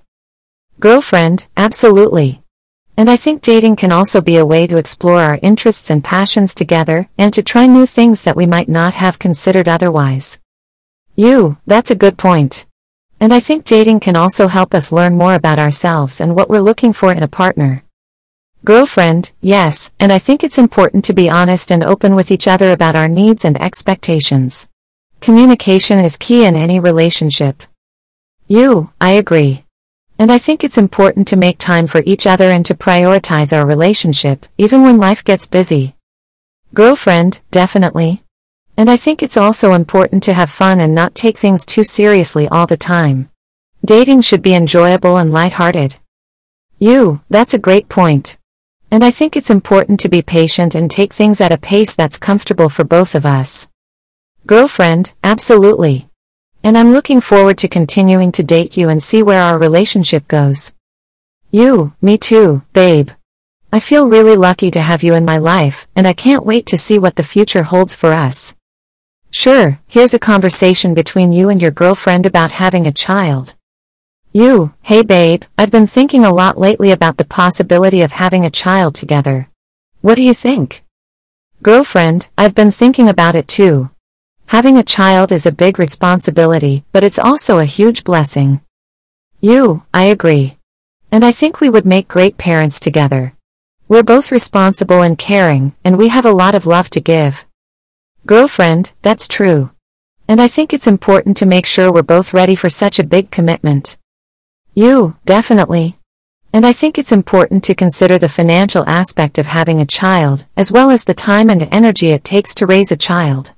Girlfriend, 0.78 1.48
absolutely. 1.56 2.44
And 2.96 3.10
I 3.10 3.16
think 3.16 3.42
dating 3.42 3.74
can 3.74 3.90
also 3.90 4.20
be 4.20 4.36
a 4.36 4.46
way 4.46 4.68
to 4.68 4.76
explore 4.76 5.20
our 5.20 5.40
interests 5.42 5.90
and 5.90 6.04
passions 6.04 6.54
together 6.54 7.08
and 7.18 7.34
to 7.34 7.42
try 7.42 7.66
new 7.66 7.86
things 7.86 8.22
that 8.22 8.36
we 8.36 8.46
might 8.46 8.68
not 8.68 8.94
have 8.94 9.18
considered 9.18 9.66
otherwise. 9.66 10.38
You, 11.16 11.58
that's 11.66 11.90
a 11.90 11.96
good 11.96 12.18
point. 12.18 12.66
And 13.20 13.32
I 13.32 13.40
think 13.40 13.64
dating 13.64 14.00
can 14.00 14.16
also 14.16 14.48
help 14.48 14.74
us 14.74 14.92
learn 14.92 15.16
more 15.16 15.34
about 15.34 15.58
ourselves 15.58 16.20
and 16.20 16.34
what 16.34 16.50
we're 16.50 16.60
looking 16.60 16.92
for 16.92 17.12
in 17.12 17.22
a 17.22 17.28
partner. 17.28 17.84
Girlfriend, 18.64 19.32
yes, 19.40 19.92
and 20.00 20.12
I 20.12 20.18
think 20.18 20.42
it's 20.42 20.58
important 20.58 21.04
to 21.04 21.12
be 21.12 21.28
honest 21.28 21.70
and 21.70 21.84
open 21.84 22.14
with 22.14 22.30
each 22.30 22.48
other 22.48 22.72
about 22.72 22.96
our 22.96 23.08
needs 23.08 23.44
and 23.44 23.60
expectations. 23.60 24.68
Communication 25.20 25.98
is 25.98 26.16
key 26.16 26.44
in 26.44 26.56
any 26.56 26.80
relationship. 26.80 27.62
You, 28.48 28.90
I 29.00 29.12
agree. 29.12 29.64
And 30.18 30.32
I 30.32 30.38
think 30.38 30.64
it's 30.64 30.78
important 30.78 31.28
to 31.28 31.36
make 31.36 31.58
time 31.58 31.86
for 31.86 32.02
each 32.06 32.26
other 32.26 32.50
and 32.50 32.64
to 32.66 32.74
prioritize 32.74 33.56
our 33.56 33.66
relationship, 33.66 34.46
even 34.58 34.82
when 34.82 34.96
life 34.96 35.22
gets 35.22 35.46
busy. 35.46 35.94
Girlfriend, 36.72 37.40
definitely. 37.50 38.23
And 38.76 38.90
I 38.90 38.96
think 38.96 39.22
it's 39.22 39.36
also 39.36 39.72
important 39.72 40.22
to 40.24 40.34
have 40.34 40.50
fun 40.50 40.80
and 40.80 40.94
not 40.94 41.14
take 41.14 41.38
things 41.38 41.64
too 41.64 41.84
seriously 41.84 42.48
all 42.48 42.66
the 42.66 42.76
time. 42.76 43.30
Dating 43.84 44.20
should 44.20 44.42
be 44.42 44.54
enjoyable 44.54 45.16
and 45.16 45.32
lighthearted. 45.32 45.96
You, 46.78 47.22
that's 47.30 47.54
a 47.54 47.58
great 47.58 47.88
point. 47.88 48.36
And 48.90 49.04
I 49.04 49.10
think 49.10 49.36
it's 49.36 49.50
important 49.50 50.00
to 50.00 50.08
be 50.08 50.22
patient 50.22 50.74
and 50.74 50.90
take 50.90 51.12
things 51.12 51.40
at 51.40 51.52
a 51.52 51.58
pace 51.58 51.94
that's 51.94 52.18
comfortable 52.18 52.68
for 52.68 52.82
both 52.82 53.14
of 53.14 53.24
us. 53.24 53.68
Girlfriend, 54.46 55.14
absolutely. 55.22 56.08
And 56.64 56.76
I'm 56.76 56.92
looking 56.92 57.20
forward 57.20 57.58
to 57.58 57.68
continuing 57.68 58.32
to 58.32 58.42
date 58.42 58.76
you 58.76 58.88
and 58.88 59.02
see 59.02 59.22
where 59.22 59.42
our 59.42 59.58
relationship 59.58 60.26
goes. 60.26 60.74
You, 61.50 61.94
me 62.02 62.18
too, 62.18 62.62
babe. 62.72 63.10
I 63.72 63.80
feel 63.80 64.08
really 64.08 64.36
lucky 64.36 64.70
to 64.72 64.80
have 64.80 65.02
you 65.02 65.14
in 65.14 65.24
my 65.24 65.38
life, 65.38 65.86
and 65.94 66.06
I 66.06 66.12
can't 66.12 66.46
wait 66.46 66.66
to 66.66 66.78
see 66.78 66.98
what 66.98 67.16
the 67.16 67.22
future 67.22 67.64
holds 67.64 67.94
for 67.94 68.12
us. 68.12 68.56
Sure, 69.36 69.80
here's 69.88 70.14
a 70.14 70.18
conversation 70.20 70.94
between 70.94 71.32
you 71.32 71.48
and 71.48 71.60
your 71.60 71.72
girlfriend 71.72 72.24
about 72.24 72.52
having 72.52 72.86
a 72.86 72.92
child. 72.92 73.56
You, 74.32 74.74
hey 74.82 75.02
babe, 75.02 75.42
I've 75.58 75.72
been 75.72 75.88
thinking 75.88 76.24
a 76.24 76.32
lot 76.32 76.56
lately 76.56 76.92
about 76.92 77.16
the 77.16 77.24
possibility 77.24 78.02
of 78.02 78.12
having 78.12 78.44
a 78.44 78.58
child 78.64 78.94
together. 78.94 79.50
What 80.02 80.14
do 80.14 80.22
you 80.22 80.34
think? 80.34 80.84
Girlfriend, 81.64 82.28
I've 82.38 82.54
been 82.54 82.70
thinking 82.70 83.08
about 83.08 83.34
it 83.34 83.48
too. 83.48 83.90
Having 84.46 84.78
a 84.78 84.84
child 84.84 85.32
is 85.32 85.46
a 85.46 85.60
big 85.64 85.80
responsibility, 85.80 86.84
but 86.92 87.02
it's 87.02 87.18
also 87.18 87.58
a 87.58 87.64
huge 87.64 88.04
blessing. 88.04 88.60
You, 89.40 89.82
I 89.92 90.04
agree. 90.04 90.58
And 91.10 91.24
I 91.24 91.32
think 91.32 91.60
we 91.60 91.68
would 91.68 91.84
make 91.84 92.06
great 92.06 92.38
parents 92.38 92.78
together. 92.78 93.34
We're 93.88 94.04
both 94.04 94.30
responsible 94.30 95.02
and 95.02 95.18
caring, 95.18 95.74
and 95.82 95.98
we 95.98 96.08
have 96.10 96.24
a 96.24 96.30
lot 96.30 96.54
of 96.54 96.66
love 96.66 96.88
to 96.90 97.00
give. 97.00 97.44
Girlfriend, 98.26 98.92
that's 99.02 99.28
true. 99.28 99.70
And 100.26 100.40
I 100.40 100.48
think 100.48 100.72
it's 100.72 100.86
important 100.86 101.36
to 101.36 101.46
make 101.46 101.66
sure 101.66 101.92
we're 101.92 102.02
both 102.02 102.32
ready 102.32 102.54
for 102.54 102.70
such 102.70 102.98
a 102.98 103.04
big 103.04 103.30
commitment. 103.30 103.98
You, 104.72 105.18
definitely. 105.26 105.98
And 106.50 106.64
I 106.64 106.72
think 106.72 106.96
it's 106.96 107.12
important 107.12 107.62
to 107.64 107.74
consider 107.74 108.18
the 108.18 108.30
financial 108.30 108.88
aspect 108.88 109.36
of 109.36 109.44
having 109.44 109.78
a 109.78 109.86
child, 109.86 110.46
as 110.56 110.72
well 110.72 110.88
as 110.90 111.04
the 111.04 111.12
time 111.12 111.50
and 111.50 111.68
energy 111.70 112.12
it 112.12 112.24
takes 112.24 112.54
to 112.54 112.66
raise 112.66 112.90
a 112.90 112.96
child. 112.96 113.52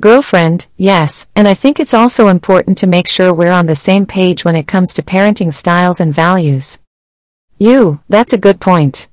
Girlfriend, 0.00 0.68
yes, 0.76 1.26
and 1.34 1.48
I 1.48 1.54
think 1.54 1.80
it's 1.80 1.92
also 1.92 2.28
important 2.28 2.78
to 2.78 2.86
make 2.86 3.08
sure 3.08 3.34
we're 3.34 3.50
on 3.50 3.66
the 3.66 3.74
same 3.74 4.06
page 4.06 4.44
when 4.44 4.54
it 4.54 4.68
comes 4.68 4.94
to 4.94 5.02
parenting 5.02 5.52
styles 5.52 6.00
and 6.00 6.14
values. 6.14 6.78
You, 7.58 8.00
that's 8.08 8.32
a 8.32 8.38
good 8.38 8.60
point. 8.60 9.09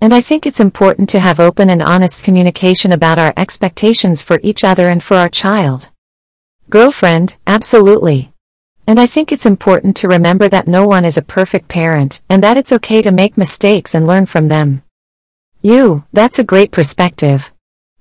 And 0.00 0.14
I 0.14 0.20
think 0.20 0.46
it's 0.46 0.60
important 0.60 1.08
to 1.10 1.20
have 1.20 1.40
open 1.40 1.70
and 1.70 1.82
honest 1.82 2.22
communication 2.22 2.92
about 2.92 3.18
our 3.18 3.32
expectations 3.36 4.22
for 4.22 4.38
each 4.44 4.62
other 4.62 4.88
and 4.88 5.02
for 5.02 5.16
our 5.16 5.28
child. 5.28 5.90
Girlfriend, 6.70 7.36
absolutely. 7.46 8.32
And 8.86 9.00
I 9.00 9.06
think 9.06 9.32
it's 9.32 9.44
important 9.44 9.96
to 9.98 10.08
remember 10.08 10.48
that 10.48 10.68
no 10.68 10.86
one 10.86 11.04
is 11.04 11.18
a 11.18 11.22
perfect 11.22 11.68
parent, 11.68 12.22
and 12.28 12.42
that 12.42 12.56
it's 12.56 12.72
okay 12.72 13.02
to 13.02 13.10
make 13.10 13.36
mistakes 13.36 13.94
and 13.94 14.06
learn 14.06 14.26
from 14.26 14.48
them. 14.48 14.82
You, 15.60 16.04
that's 16.12 16.38
a 16.38 16.44
great 16.44 16.70
perspective. 16.70 17.52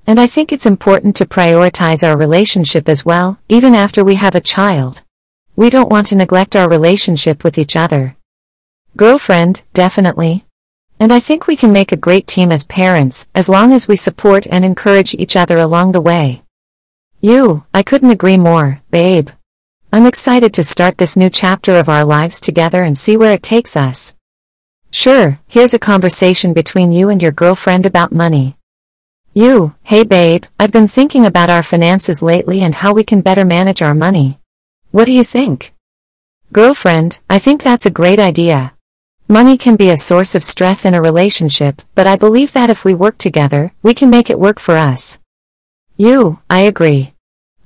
And 0.06 0.20
I 0.20 0.28
think 0.28 0.54
it's 0.54 0.66
important 0.66 1.16
to 1.18 1.26
prioritize 1.26 2.08
our 2.08 2.16
relationship 2.16 2.88
as 2.88 3.04
well, 3.04 3.40
even 3.50 3.76
after 3.76 4.04
we 4.04 4.16
have 4.16 4.36
a 4.36 4.40
child. 4.40 5.04
We 5.58 5.70
don't 5.70 5.90
want 5.90 6.08
to 6.08 6.16
neglect 6.16 6.56
our 6.56 6.70
relationship 6.70 7.44
with 7.44 7.58
each 7.58 7.76
other. 7.76 8.16
Girlfriend, 8.96 9.64
definitely. 9.74 10.47
And 11.00 11.14
I 11.14 11.20
think 11.20 11.46
we 11.46 11.56
can 11.56 11.72
make 11.72 11.92
a 11.92 11.98
great 11.98 12.26
team 12.26 12.52
as 12.52 12.66
parents, 12.66 13.28
as 13.36 13.48
long 13.48 13.72
as 13.72 13.88
we 13.88 13.96
support 13.96 14.48
and 14.50 14.66
encourage 14.66 15.14
each 15.14 15.36
other 15.36 15.58
along 15.60 15.92
the 15.92 16.02
way. 16.02 16.42
You, 17.22 17.66
I 17.74 17.84
couldn't 17.84 18.12
agree 18.12 18.38
more, 18.38 18.82
babe. 18.90 19.30
I'm 19.92 20.06
excited 20.06 20.54
to 20.56 20.64
start 20.64 20.98
this 20.98 21.16
new 21.16 21.30
chapter 21.30 21.76
of 21.76 21.88
our 21.88 22.04
lives 22.04 22.42
together 22.42 22.84
and 22.84 22.98
see 22.98 23.16
where 23.16 23.34
it 23.34 23.44
takes 23.44 23.78
us. 23.78 24.16
Sure, 24.90 25.40
here's 25.48 25.74
a 25.74 25.80
conversation 25.80 26.54
between 26.54 26.92
you 26.92 27.10
and 27.10 27.22
your 27.22 27.32
girlfriend 27.32 27.86
about 27.86 28.12
money. 28.12 28.58
You, 29.34 29.76
hey 29.84 30.04
babe, 30.04 30.46
I've 30.60 30.72
been 30.72 30.88
thinking 30.88 31.26
about 31.26 31.52
our 31.52 31.62
finances 31.62 32.24
lately 32.24 32.64
and 32.64 32.74
how 32.74 32.94
we 32.94 33.04
can 33.04 33.22
better 33.22 33.46
manage 33.46 33.84
our 33.84 33.94
money. 33.94 34.40
What 34.92 35.06
do 35.06 35.14
you 35.14 35.24
think? 35.24 35.76
Girlfriend, 36.52 37.20
I 37.30 37.38
think 37.38 37.62
that's 37.62 37.86
a 37.86 37.92
great 37.92 38.20
idea. 38.20 38.74
Money 39.30 39.58
can 39.58 39.76
be 39.76 39.90
a 39.90 39.98
source 39.98 40.36
of 40.36 40.44
stress 40.44 40.86
in 40.86 40.94
a 40.94 41.02
relationship, 41.02 41.82
but 41.96 42.08
I 42.08 42.16
believe 42.16 42.54
that 42.54 42.70
if 42.70 42.86
we 42.86 42.96
work 42.96 43.18
together, 43.18 43.74
we 43.84 43.94
can 43.94 44.10
make 44.10 44.30
it 44.30 44.40
work 44.40 44.58
for 44.58 44.78
us. 44.78 45.20
You, 45.98 46.40
I 46.50 46.62
agree. 46.62 47.14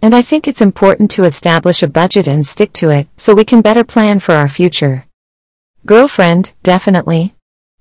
And 0.02 0.16
I 0.16 0.24
think 0.24 0.48
it's 0.48 0.62
important 0.62 1.12
to 1.12 1.24
establish 1.24 1.84
a 1.84 1.88
budget 1.88 2.28
and 2.28 2.48
stick 2.48 2.74
to 2.74 2.90
it, 2.90 3.08
so 3.16 3.36
we 3.36 3.46
can 3.46 3.62
better 3.62 3.84
plan 3.84 4.20
for 4.20 4.34
our 4.34 4.50
future. 4.50 5.06
Girlfriend, 5.86 6.54
definitely. 6.64 7.36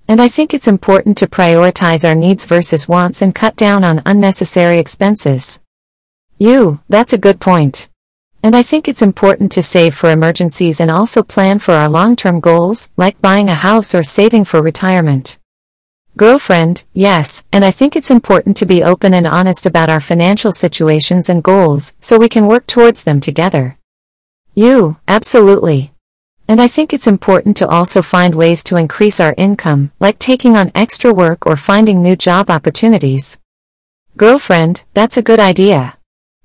And 0.07 0.21
I 0.21 0.29
think 0.29 0.53
it's 0.53 0.69
important 0.69 1.17
to 1.19 1.27
prioritize 1.27 2.07
our 2.07 2.15
needs 2.15 2.45
versus 2.45 2.87
wants 2.87 3.23
and 3.23 3.35
cut 3.35 3.57
down 3.57 3.83
on 3.83 4.03
unnecessary 4.05 4.79
expenses. 4.79 5.63
You, 6.37 6.81
that's 6.89 7.13
a 7.13 7.19
good 7.19 7.41
point. 7.41 7.90
And 8.43 8.57
I 8.57 8.63
think 8.63 8.89
it's 8.89 9.03
important 9.03 9.53
to 9.53 9.63
save 9.63 9.95
for 9.95 10.11
emergencies 10.11 10.81
and 10.81 10.91
also 10.91 11.23
plan 11.23 11.59
for 11.59 11.75
our 11.75 11.91
long-term 11.91 12.41
goals, 12.41 12.89
like 12.97 13.21
buying 13.21 13.51
a 13.51 13.55
house 13.55 13.95
or 13.95 14.03
saving 14.03 14.45
for 14.45 14.63
retirement. 14.63 15.39
Girlfriend, 16.17 16.85
yes, 16.93 17.45
and 17.53 17.65
I 17.65 17.71
think 17.71 17.95
it's 17.95 18.11
important 18.11 18.57
to 18.57 18.67
be 18.67 18.83
open 18.83 19.15
and 19.15 19.27
honest 19.27 19.67
about 19.67 19.91
our 19.91 20.01
financial 20.01 20.53
situations 20.53 21.29
and 21.29 21.43
goals, 21.43 21.95
so 22.01 22.19
we 22.19 22.29
can 22.29 22.47
work 22.47 22.67
towards 22.67 23.05
them 23.05 23.21
together. 23.21 23.79
You, 24.55 24.97
absolutely. 25.07 25.93
And 26.49 26.61
I 26.61 26.67
think 26.67 26.93
it's 26.93 27.07
important 27.07 27.57
to 27.59 27.69
also 27.69 28.03
find 28.03 28.35
ways 28.35 28.65
to 28.65 28.77
increase 28.77 29.21
our 29.21 29.35
income, 29.37 29.93
like 30.01 30.19
taking 30.19 30.57
on 30.57 30.73
extra 30.75 31.13
work 31.15 31.47
or 31.47 31.57
finding 31.57 32.03
new 32.03 32.17
job 32.17 32.51
opportunities. 32.51 33.39
Girlfriend, 34.17 34.83
that's 34.93 35.17
a 35.17 35.23
good 35.23 35.39
idea. 35.39 36.00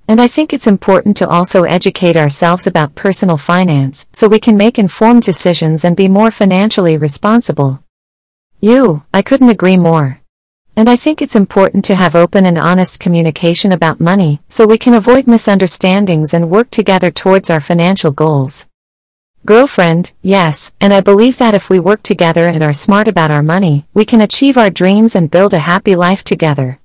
And 0.08 0.22
I 0.22 0.28
think 0.28 0.54
it's 0.54 0.68
important 0.68 1.18
to 1.18 1.28
also 1.28 1.64
educate 1.64 2.16
ourselves 2.16 2.68
about 2.68 2.94
personal 2.94 3.38
finance, 3.38 4.08
so 4.14 4.28
we 4.28 4.40
can 4.40 4.56
make 4.56 4.78
informed 4.78 5.24
decisions 5.24 5.84
and 5.84 5.98
be 5.98 6.08
more 6.08 6.30
financially 6.30 6.96
responsible. 6.96 7.84
You, 8.62 9.04
I 9.12 9.24
couldn't 9.24 9.50
agree 9.50 9.78
more. 9.78 10.22
And 10.78 10.90
I 10.90 10.96
think 10.96 11.22
it's 11.22 11.36
important 11.36 11.86
to 11.86 11.96
have 11.96 12.16
open 12.16 12.46
and 12.46 12.58
honest 12.58 13.00
communication 13.00 13.72
about 13.72 14.00
money, 14.00 14.42
so 14.48 14.68
we 14.68 14.78
can 14.78 14.94
avoid 14.94 15.26
misunderstandings 15.26 16.36
and 16.36 16.52
work 16.52 16.70
together 16.70 17.10
towards 17.10 17.50
our 17.50 17.62
financial 17.62 18.12
goals. 18.12 18.68
Girlfriend, 19.46 20.14
yes, 20.22 20.72
and 20.80 20.94
I 20.94 21.02
believe 21.02 21.38
that 21.40 21.56
if 21.56 21.70
we 21.70 21.80
work 21.80 22.04
together 22.04 22.46
and 22.46 22.64
are 22.64 22.74
smart 22.74 23.08
about 23.08 23.32
our 23.32 23.44
money, 23.44 23.86
we 23.94 24.06
can 24.06 24.22
achieve 24.22 24.58
our 24.58 24.70
dreams 24.70 25.16
and 25.16 25.32
build 25.32 25.54
a 25.54 25.60
happy 25.60 25.96
life 25.96 26.24
together. 26.24 26.80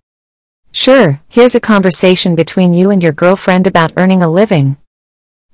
Sure, 0.72 1.20
here's 1.28 1.54
a 1.54 1.60
conversation 1.60 2.36
between 2.36 2.72
you 2.72 2.90
and 2.90 3.02
your 3.02 3.12
girlfriend 3.12 3.66
about 3.66 3.92
earning 3.96 4.22
a 4.22 4.30
living. 4.30 4.76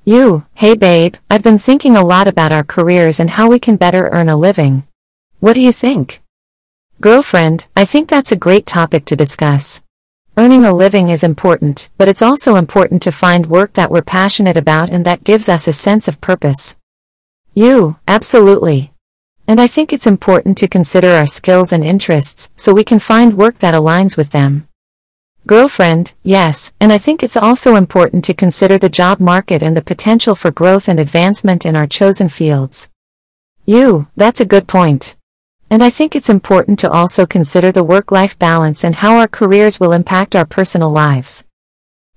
You, 0.05 0.47
hey 0.55 0.75
babe, 0.77 1.17
I've 1.31 1.43
been 1.43 1.59
thinking 1.59 1.97
a 1.97 2.05
lot 2.05 2.29
about 2.29 2.53
our 2.53 2.63
careers 2.63 3.19
and 3.19 3.31
how 3.31 3.49
we 3.49 3.59
can 3.59 3.77
better 3.77 4.09
earn 4.13 4.29
a 4.29 4.37
living. 4.37 4.87
What 5.41 5.55
do 5.55 5.63
you 5.63 5.73
think? 5.73 6.23
Girlfriend, 7.01 7.67
I 7.75 7.85
think 7.85 8.09
that's 8.09 8.31
a 8.31 8.37
great 8.37 8.67
topic 8.67 9.05
to 9.07 9.17
discuss. 9.17 9.83
Earning 10.37 10.65
a 10.65 10.75
living 10.75 11.09
is 11.09 11.25
important, 11.25 11.89
but 11.97 12.09
it's 12.09 12.23
also 12.23 12.57
important 12.57 13.01
to 13.03 13.11
find 13.11 13.47
work 13.47 13.73
that 13.73 13.91
we're 13.91 14.03
passionate 14.03 14.57
about 14.57 14.91
and 14.91 15.07
that 15.07 15.25
gives 15.25 15.49
us 15.49 15.67
a 15.67 15.73
sense 15.73 16.09
of 16.09 16.21
purpose. 16.21 16.77
You, 17.55 17.97
absolutely. 18.07 18.93
And 19.49 19.61
I 19.61 19.67
think 19.67 19.93
it's 19.93 20.07
important 20.07 20.59
to 20.59 20.69
consider 20.69 21.09
our 21.09 21.27
skills 21.27 21.73
and 21.73 21.83
interests, 21.83 22.51
so 22.55 22.75
we 22.75 22.85
can 22.85 22.99
find 22.99 23.39
work 23.39 23.59
that 23.61 23.75
aligns 23.75 24.17
with 24.17 24.31
them. 24.31 24.69
Girlfriend, 25.47 26.13
yes, 26.25 26.73
and 26.81 26.93
I 26.93 26.99
think 26.99 27.23
it's 27.23 27.37
also 27.37 27.77
important 27.77 28.25
to 28.25 28.35
consider 28.35 28.79
the 28.79 28.89
job 28.89 29.21
market 29.21 29.63
and 29.63 29.77
the 29.77 29.83
potential 29.83 30.35
for 30.35 30.51
growth 30.51 30.89
and 30.89 30.99
advancement 30.99 31.65
in 31.65 31.77
our 31.77 31.87
chosen 31.87 32.29
fields. 32.29 32.91
You, 33.65 34.09
that's 34.17 34.41
a 34.41 34.45
good 34.45 34.67
point. 34.67 35.17
And 35.71 35.85
I 35.85 35.91
think 35.91 36.17
it's 36.17 36.29
important 36.29 36.81
to 36.81 36.91
also 36.91 37.27
consider 37.27 37.71
the 37.71 37.85
work-life 37.85 38.37
balance 38.37 38.83
and 38.83 38.97
how 38.97 39.19
our 39.19 39.29
careers 39.29 39.79
will 39.79 39.93
impact 39.93 40.35
our 40.35 40.45
personal 40.45 40.91
lives. 40.91 41.47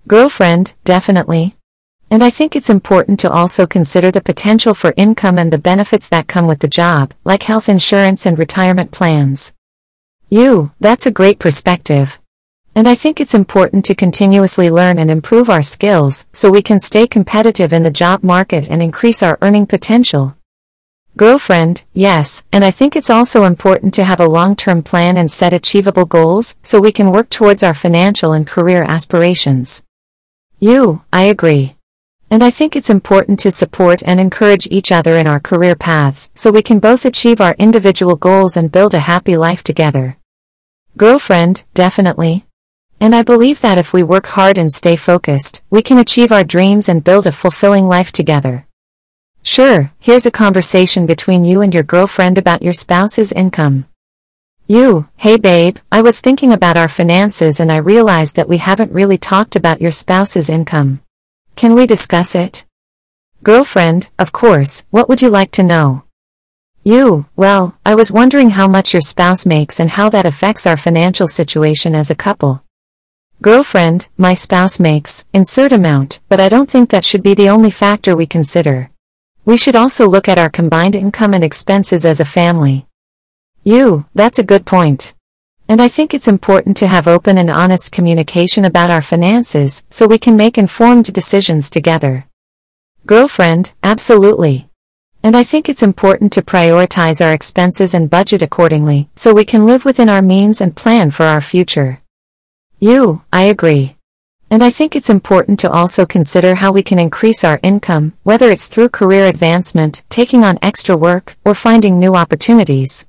Girlfriend, 0.08 0.74
definitely. 0.84 1.56
And 2.10 2.24
I 2.24 2.32
think 2.32 2.56
it's 2.56 2.70
important 2.72 3.20
to 3.20 3.30
also 3.30 3.68
consider 3.68 4.10
the 4.10 4.22
potential 4.22 4.74
for 4.74 4.96
income 4.98 5.38
and 5.38 5.54
the 5.54 5.60
benefits 5.60 6.10
that 6.10 6.28
come 6.28 6.48
with 6.48 6.62
the 6.62 6.68
job, 6.68 7.14
like 7.24 7.44
health 7.44 7.70
insurance 7.70 8.26
and 8.26 8.40
retirement 8.40 8.92
plans. 8.92 9.54
You, 10.30 10.72
that's 10.80 11.06
a 11.06 11.12
great 11.12 11.38
perspective. 11.38 12.20
And 12.76 12.88
I 12.88 12.96
think 12.96 13.20
it's 13.20 13.34
important 13.34 13.84
to 13.86 13.96
continuously 13.96 14.70
learn 14.70 15.00
and 15.00 15.12
improve 15.12 15.50
our 15.50 15.62
skills 15.62 16.26
so 16.34 16.50
we 16.50 16.62
can 16.62 16.80
stay 16.80 17.08
competitive 17.08 17.74
in 17.74 17.84
the 17.84 17.92
job 17.92 18.24
market 18.24 18.70
and 18.70 18.82
increase 18.82 19.22
our 19.22 19.38
earning 19.42 19.66
potential. 19.66 20.36
Girlfriend, 21.18 21.84
yes, 21.94 22.46
and 22.54 22.64
I 22.64 22.72
think 22.72 22.96
it's 22.96 23.10
also 23.10 23.44
important 23.44 23.94
to 23.96 24.06
have 24.06 24.22
a 24.22 24.28
long-term 24.28 24.84
plan 24.84 25.18
and 25.18 25.30
set 25.30 25.52
achievable 25.52 26.06
goals 26.06 26.56
so 26.64 26.80
we 26.80 26.94
can 26.94 27.12
work 27.12 27.30
towards 27.30 27.64
our 27.64 27.74
financial 27.74 28.32
and 28.32 28.48
career 28.48 28.84
aspirations. 28.84 29.84
You, 30.60 31.04
I 31.12 31.24
agree. 31.24 31.76
And 32.32 32.44
I 32.44 32.52
think 32.52 32.76
it's 32.76 32.90
important 32.90 33.40
to 33.40 33.52
support 33.52 34.04
and 34.06 34.20
encourage 34.20 34.68
each 34.70 34.92
other 34.92 35.18
in 35.18 35.26
our 35.26 35.40
career 35.40 35.76
paths 35.76 36.30
so 36.36 36.52
we 36.52 36.62
can 36.62 36.80
both 36.80 37.04
achieve 37.04 37.42
our 37.42 37.56
individual 37.58 38.16
goals 38.16 38.56
and 38.56 38.72
build 38.72 38.94
a 38.94 39.00
happy 39.00 39.36
life 39.36 39.64
together. 39.64 40.18
Girlfriend, 40.96 41.64
definitely. 41.74 42.46
And 43.02 43.16
I 43.16 43.24
believe 43.24 43.62
that 43.62 43.78
if 43.78 43.94
we 43.94 44.04
work 44.04 44.28
hard 44.28 44.58
and 44.58 44.74
stay 44.74 44.96
focused, 44.96 45.62
we 45.70 45.82
can 45.82 46.00
achieve 46.00 46.32
our 46.32 46.44
dreams 46.44 46.90
and 46.90 47.04
build 47.04 47.26
a 47.26 47.32
fulfilling 47.32 47.88
life 47.88 48.12
together. 48.12 48.68
Sure, 49.42 49.92
here's 50.00 50.26
a 50.26 50.32
conversation 50.32 51.06
between 51.06 51.46
you 51.46 51.62
and 51.62 51.74
your 51.74 51.84
girlfriend 51.84 52.38
about 52.38 52.62
your 52.62 52.74
spouse's 52.74 53.32
income. 53.32 53.86
You, 54.68 55.08
hey 55.16 55.38
babe, 55.38 55.78
I 55.92 56.02
was 56.02 56.20
thinking 56.20 56.52
about 56.52 56.78
our 56.78 56.90
finances 56.90 57.60
and 57.60 57.72
I 57.72 57.78
realized 57.78 58.36
that 58.36 58.50
we 58.50 58.58
haven't 58.58 58.92
really 58.92 59.18
talked 59.18 59.56
about 59.56 59.82
your 59.82 59.92
spouse's 59.92 60.50
income. 60.50 61.02
Can 61.56 61.74
we 61.74 61.88
discuss 61.88 62.36
it? 62.36 62.66
Girlfriend, 63.42 64.10
of 64.20 64.32
course, 64.32 64.86
what 64.92 65.08
would 65.08 65.22
you 65.22 65.30
like 65.30 65.52
to 65.52 65.64
know? 65.64 66.04
You, 66.84 67.28
well, 67.36 67.78
I 67.86 67.96
was 67.96 68.12
wondering 68.12 68.52
how 68.52 68.68
much 68.68 68.94
your 68.94 69.02
spouse 69.02 69.46
makes 69.46 69.80
and 69.80 69.90
how 69.90 70.10
that 70.10 70.26
affects 70.26 70.68
our 70.68 70.78
financial 70.78 71.28
situation 71.28 71.96
as 71.96 72.12
a 72.12 72.16
couple. 72.16 72.64
Girlfriend, 73.42 74.10
my 74.18 74.34
spouse 74.34 74.82
makes, 74.82 75.24
insert 75.32 75.72
amount, 75.72 76.20
but 76.28 76.42
I 76.42 76.50
don't 76.50 76.70
think 76.70 76.90
that 76.90 77.06
should 77.06 77.24
be 77.24 77.34
the 77.34 77.48
only 77.48 77.72
factor 77.72 78.14
we 78.14 78.26
consider. 78.26 78.90
We 79.46 79.56
should 79.56 79.78
also 79.78 80.10
look 80.10 80.28
at 80.28 80.38
our 80.38 80.50
combined 80.50 80.94
income 80.94 81.34
and 81.34 81.42
expenses 81.42 82.06
as 82.06 82.20
a 82.20 82.26
family. 82.26 82.86
You, 83.64 84.06
that's 84.14 84.40
a 84.40 84.44
good 84.44 84.66
point. 84.66 85.14
And 85.70 85.82
I 85.82 85.88
think 85.88 86.14
it's 86.14 86.28
important 86.28 86.76
to 86.78 86.88
have 86.88 87.08
open 87.08 87.38
and 87.38 87.50
honest 87.50 87.94
communication 87.94 88.66
about 88.66 88.90
our 88.90 89.02
finances 89.02 89.86
so 89.90 90.06
we 90.06 90.18
can 90.18 90.36
make 90.36 90.58
informed 90.58 91.14
decisions 91.14 91.70
together. 91.70 92.26
Girlfriend, 93.06 93.72
absolutely. 93.84 94.68
And 95.24 95.38
I 95.38 95.44
think 95.44 95.70
it's 95.70 95.84
important 95.84 96.34
to 96.34 96.42
prioritize 96.42 97.26
our 97.26 97.32
expenses 97.32 97.94
and 97.94 98.10
budget 98.10 98.42
accordingly, 98.42 99.10
so 99.16 99.34
we 99.34 99.46
can 99.46 99.66
live 99.66 99.86
within 99.86 100.10
our 100.10 100.22
means 100.22 100.60
and 100.60 100.76
plan 100.76 101.10
for 101.12 101.24
our 101.24 101.40
future. 101.40 101.99
You, 102.80 103.24
I 103.34 103.44
agree. 103.44 103.98
And 104.50 104.64
I 104.64 104.70
think 104.70 104.96
it's 104.96 105.10
important 105.10 105.60
to 105.60 105.70
also 105.70 106.06
consider 106.06 106.56
how 106.56 106.72
we 106.72 106.82
can 106.82 106.98
increase 106.98 107.44
our 107.44 107.60
income, 107.62 108.14
whether 108.24 108.50
it's 108.50 108.68
through 108.68 108.90
career 108.90 109.26
advancement, 109.26 110.02
taking 110.10 110.46
on 110.46 110.58
extra 110.62 110.96
work, 110.96 111.36
or 111.44 111.54
finding 111.54 112.00
new 112.00 112.16
opportunities. 112.16 113.06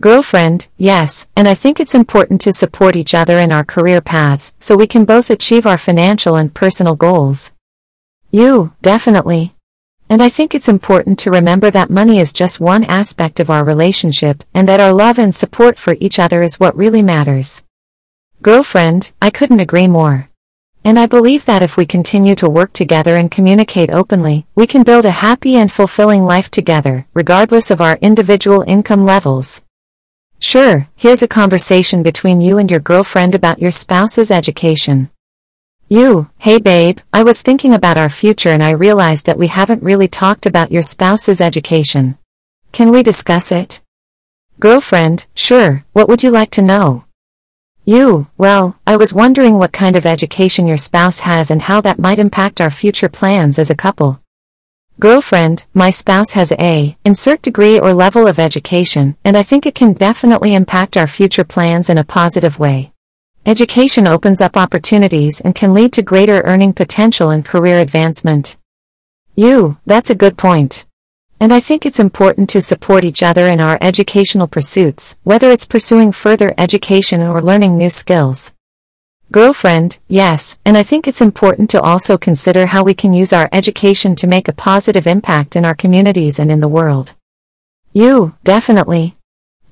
Girlfriend, 0.00 0.68
yes, 0.76 1.26
and 1.36 1.48
I 1.48 1.54
think 1.54 1.80
it's 1.80 1.94
important 1.94 2.40
to 2.42 2.52
support 2.52 2.94
each 2.94 3.14
other 3.14 3.38
in 3.38 3.50
our 3.50 3.64
career 3.64 4.00
paths, 4.00 4.54
so 4.60 4.76
we 4.76 4.86
can 4.86 5.04
both 5.04 5.28
achieve 5.28 5.66
our 5.66 5.78
financial 5.78 6.36
and 6.36 6.54
personal 6.54 6.94
goals. 6.94 7.52
You, 8.30 8.74
definitely. 8.80 9.54
And 10.08 10.22
I 10.22 10.28
think 10.28 10.54
it's 10.54 10.68
important 10.68 11.18
to 11.20 11.32
remember 11.32 11.68
that 11.72 11.90
money 11.90 12.20
is 12.20 12.32
just 12.32 12.60
one 12.60 12.84
aspect 12.84 13.40
of 13.40 13.50
our 13.50 13.64
relationship 13.64 14.44
and 14.54 14.68
that 14.68 14.78
our 14.78 14.92
love 14.92 15.18
and 15.18 15.34
support 15.34 15.76
for 15.76 15.96
each 15.98 16.20
other 16.20 16.42
is 16.42 16.60
what 16.60 16.76
really 16.76 17.02
matters. 17.02 17.63
Girlfriend, 18.44 19.14
I 19.22 19.30
couldn't 19.30 19.60
agree 19.60 19.88
more. 19.88 20.28
And 20.84 20.98
I 20.98 21.06
believe 21.06 21.46
that 21.46 21.62
if 21.62 21.78
we 21.78 21.86
continue 21.86 22.34
to 22.34 22.46
work 22.46 22.74
together 22.74 23.16
and 23.16 23.30
communicate 23.30 23.88
openly, 23.88 24.46
we 24.54 24.66
can 24.66 24.82
build 24.82 25.06
a 25.06 25.22
happy 25.26 25.54
and 25.54 25.72
fulfilling 25.72 26.24
life 26.24 26.50
together, 26.50 27.06
regardless 27.14 27.70
of 27.70 27.80
our 27.80 27.96
individual 28.02 28.62
income 28.66 29.06
levels. 29.06 29.62
Sure, 30.40 30.86
here's 30.94 31.22
a 31.22 31.26
conversation 31.26 32.02
between 32.02 32.42
you 32.42 32.58
and 32.58 32.70
your 32.70 32.80
girlfriend 32.80 33.34
about 33.34 33.62
your 33.62 33.70
spouse's 33.70 34.30
education. 34.30 35.08
You, 35.88 36.28
hey 36.36 36.58
babe, 36.58 36.98
I 37.14 37.22
was 37.22 37.40
thinking 37.40 37.72
about 37.72 37.96
our 37.96 38.10
future 38.10 38.50
and 38.50 38.62
I 38.62 38.72
realized 38.72 39.24
that 39.24 39.38
we 39.38 39.46
haven't 39.46 39.82
really 39.82 40.06
talked 40.06 40.44
about 40.44 40.70
your 40.70 40.82
spouse's 40.82 41.40
education. 41.40 42.18
Can 42.72 42.90
we 42.90 43.02
discuss 43.02 43.50
it? 43.50 43.80
Girlfriend, 44.60 45.24
sure, 45.34 45.86
what 45.94 46.10
would 46.10 46.22
you 46.22 46.30
like 46.30 46.50
to 46.50 46.60
know? 46.60 47.04
You, 47.86 48.28
well, 48.38 48.78
I 48.86 48.96
was 48.96 49.12
wondering 49.12 49.58
what 49.58 49.72
kind 49.72 49.94
of 49.94 50.06
education 50.06 50.66
your 50.66 50.78
spouse 50.78 51.20
has 51.20 51.50
and 51.50 51.60
how 51.60 51.82
that 51.82 51.98
might 51.98 52.18
impact 52.18 52.58
our 52.58 52.70
future 52.70 53.10
plans 53.10 53.58
as 53.58 53.68
a 53.68 53.74
couple. 53.74 54.22
Girlfriend, 54.98 55.66
my 55.74 55.90
spouse 55.90 56.30
has 56.30 56.50
a, 56.52 56.96
insert 57.04 57.42
degree 57.42 57.78
or 57.78 57.92
level 57.92 58.26
of 58.26 58.38
education, 58.38 59.18
and 59.22 59.36
I 59.36 59.42
think 59.42 59.66
it 59.66 59.74
can 59.74 59.92
definitely 59.92 60.54
impact 60.54 60.96
our 60.96 61.06
future 61.06 61.44
plans 61.44 61.90
in 61.90 61.98
a 61.98 62.04
positive 62.04 62.58
way. 62.58 62.92
Education 63.44 64.06
opens 64.06 64.40
up 64.40 64.56
opportunities 64.56 65.42
and 65.42 65.54
can 65.54 65.74
lead 65.74 65.92
to 65.92 66.02
greater 66.02 66.40
earning 66.40 66.72
potential 66.72 67.28
and 67.28 67.44
career 67.44 67.80
advancement. 67.80 68.56
You, 69.34 69.76
that's 69.84 70.08
a 70.08 70.14
good 70.14 70.38
point. 70.38 70.86
And 71.40 71.52
I 71.52 71.60
think 71.60 71.84
it's 71.84 72.00
important 72.00 72.48
to 72.50 72.60
support 72.60 73.04
each 73.04 73.22
other 73.22 73.46
in 73.46 73.60
our 73.60 73.78
educational 73.80 74.46
pursuits, 74.46 75.18
whether 75.24 75.50
it's 75.50 75.66
pursuing 75.66 76.12
further 76.12 76.54
education 76.56 77.20
or 77.20 77.42
learning 77.42 77.76
new 77.76 77.90
skills. 77.90 78.54
Girlfriend, 79.32 79.98
yes, 80.06 80.58
and 80.64 80.76
I 80.76 80.82
think 80.82 81.08
it's 81.08 81.20
important 81.20 81.68
to 81.70 81.80
also 81.80 82.16
consider 82.16 82.66
how 82.66 82.84
we 82.84 82.94
can 82.94 83.12
use 83.12 83.32
our 83.32 83.48
education 83.52 84.14
to 84.16 84.26
make 84.26 84.48
a 84.48 84.52
positive 84.52 85.06
impact 85.06 85.56
in 85.56 85.64
our 85.64 85.74
communities 85.74 86.38
and 86.38 86.52
in 86.52 86.60
the 86.60 86.68
world. 86.68 87.14
You, 87.92 88.36
definitely. 88.44 89.16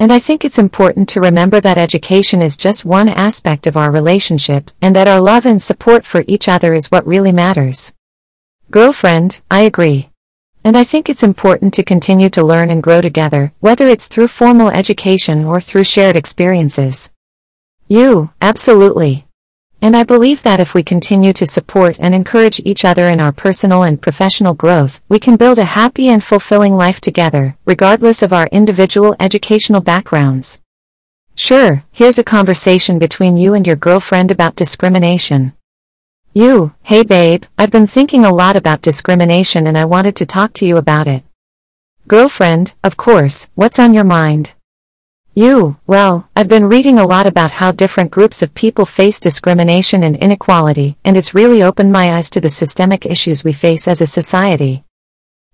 And 0.00 0.12
I 0.12 0.18
think 0.18 0.44
it's 0.44 0.58
important 0.58 1.08
to 1.10 1.20
remember 1.20 1.60
that 1.60 1.78
education 1.78 2.42
is 2.42 2.56
just 2.56 2.84
one 2.84 3.08
aspect 3.08 3.68
of 3.68 3.76
our 3.76 3.92
relationship 3.92 4.70
and 4.80 4.96
that 4.96 5.06
our 5.06 5.20
love 5.20 5.46
and 5.46 5.62
support 5.62 6.04
for 6.04 6.24
each 6.26 6.48
other 6.48 6.74
is 6.74 6.90
what 6.90 7.06
really 7.06 7.30
matters. 7.32 7.94
Girlfriend, 8.70 9.42
I 9.50 9.60
agree. 9.60 10.11
And 10.64 10.76
I 10.76 10.84
think 10.84 11.10
it's 11.10 11.24
important 11.24 11.74
to 11.74 11.82
continue 11.82 12.30
to 12.30 12.44
learn 12.44 12.70
and 12.70 12.82
grow 12.82 13.00
together, 13.00 13.52
whether 13.58 13.88
it's 13.88 14.06
through 14.06 14.28
formal 14.28 14.68
education 14.68 15.44
or 15.44 15.60
through 15.60 15.84
shared 15.84 16.14
experiences. 16.14 17.10
You, 17.88 18.30
absolutely. 18.40 19.26
And 19.80 19.96
I 19.96 20.04
believe 20.04 20.44
that 20.44 20.60
if 20.60 20.74
we 20.74 20.84
continue 20.84 21.32
to 21.32 21.46
support 21.46 21.98
and 21.98 22.14
encourage 22.14 22.60
each 22.64 22.84
other 22.84 23.08
in 23.08 23.20
our 23.20 23.32
personal 23.32 23.82
and 23.82 24.00
professional 24.00 24.54
growth, 24.54 25.02
we 25.08 25.18
can 25.18 25.36
build 25.36 25.58
a 25.58 25.64
happy 25.64 26.08
and 26.08 26.22
fulfilling 26.22 26.76
life 26.76 27.00
together, 27.00 27.56
regardless 27.64 28.22
of 28.22 28.32
our 28.32 28.46
individual 28.52 29.16
educational 29.18 29.80
backgrounds. 29.80 30.60
Sure, 31.34 31.82
here's 31.90 32.18
a 32.18 32.24
conversation 32.24 33.00
between 33.00 33.36
you 33.36 33.54
and 33.54 33.66
your 33.66 33.74
girlfriend 33.74 34.30
about 34.30 34.54
discrimination. 34.54 35.54
You, 36.34 36.74
hey 36.84 37.02
babe, 37.02 37.44
I've 37.58 37.70
been 37.70 37.86
thinking 37.86 38.24
a 38.24 38.32
lot 38.32 38.56
about 38.56 38.80
discrimination 38.80 39.66
and 39.66 39.76
I 39.76 39.84
wanted 39.84 40.16
to 40.16 40.24
talk 40.24 40.54
to 40.54 40.66
you 40.66 40.78
about 40.78 41.06
it. 41.06 41.24
Girlfriend, 42.08 42.72
of 42.82 42.96
course, 42.96 43.50
what's 43.54 43.78
on 43.78 43.92
your 43.92 44.04
mind? 44.04 44.54
You, 45.34 45.76
well, 45.86 46.30
I've 46.34 46.48
been 46.48 46.70
reading 46.70 46.98
a 46.98 47.06
lot 47.06 47.26
about 47.26 47.52
how 47.52 47.70
different 47.70 48.10
groups 48.10 48.40
of 48.40 48.54
people 48.54 48.86
face 48.86 49.20
discrimination 49.20 50.02
and 50.02 50.16
inequality, 50.16 50.96
and 51.04 51.18
it's 51.18 51.34
really 51.34 51.62
opened 51.62 51.92
my 51.92 52.14
eyes 52.14 52.30
to 52.30 52.40
the 52.40 52.48
systemic 52.48 53.04
issues 53.04 53.44
we 53.44 53.52
face 53.52 53.86
as 53.86 54.00
a 54.00 54.06
society. 54.06 54.84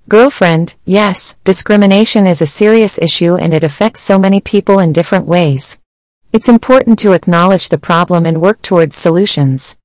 Girlfriend, 0.09 0.77
yes, 0.85 1.37
discrimination 1.43 2.29
is 2.29 2.41
a 2.41 2.47
serious 2.47 2.99
issue 2.99 3.35
and 3.35 3.53
it 3.53 3.65
affects 3.65 4.01
so 4.01 4.17
many 4.17 4.41
people 4.41 4.79
in 4.79 4.93
different 4.93 5.27
ways. 5.27 5.81
It's 6.33 6.49
important 6.49 7.01
to 7.01 7.15
acknowledge 7.15 7.69
the 7.69 7.79
problem 7.79 8.27
and 8.27 8.41
work 8.41 8.63
towards 8.63 8.95
solutions. 8.95 9.77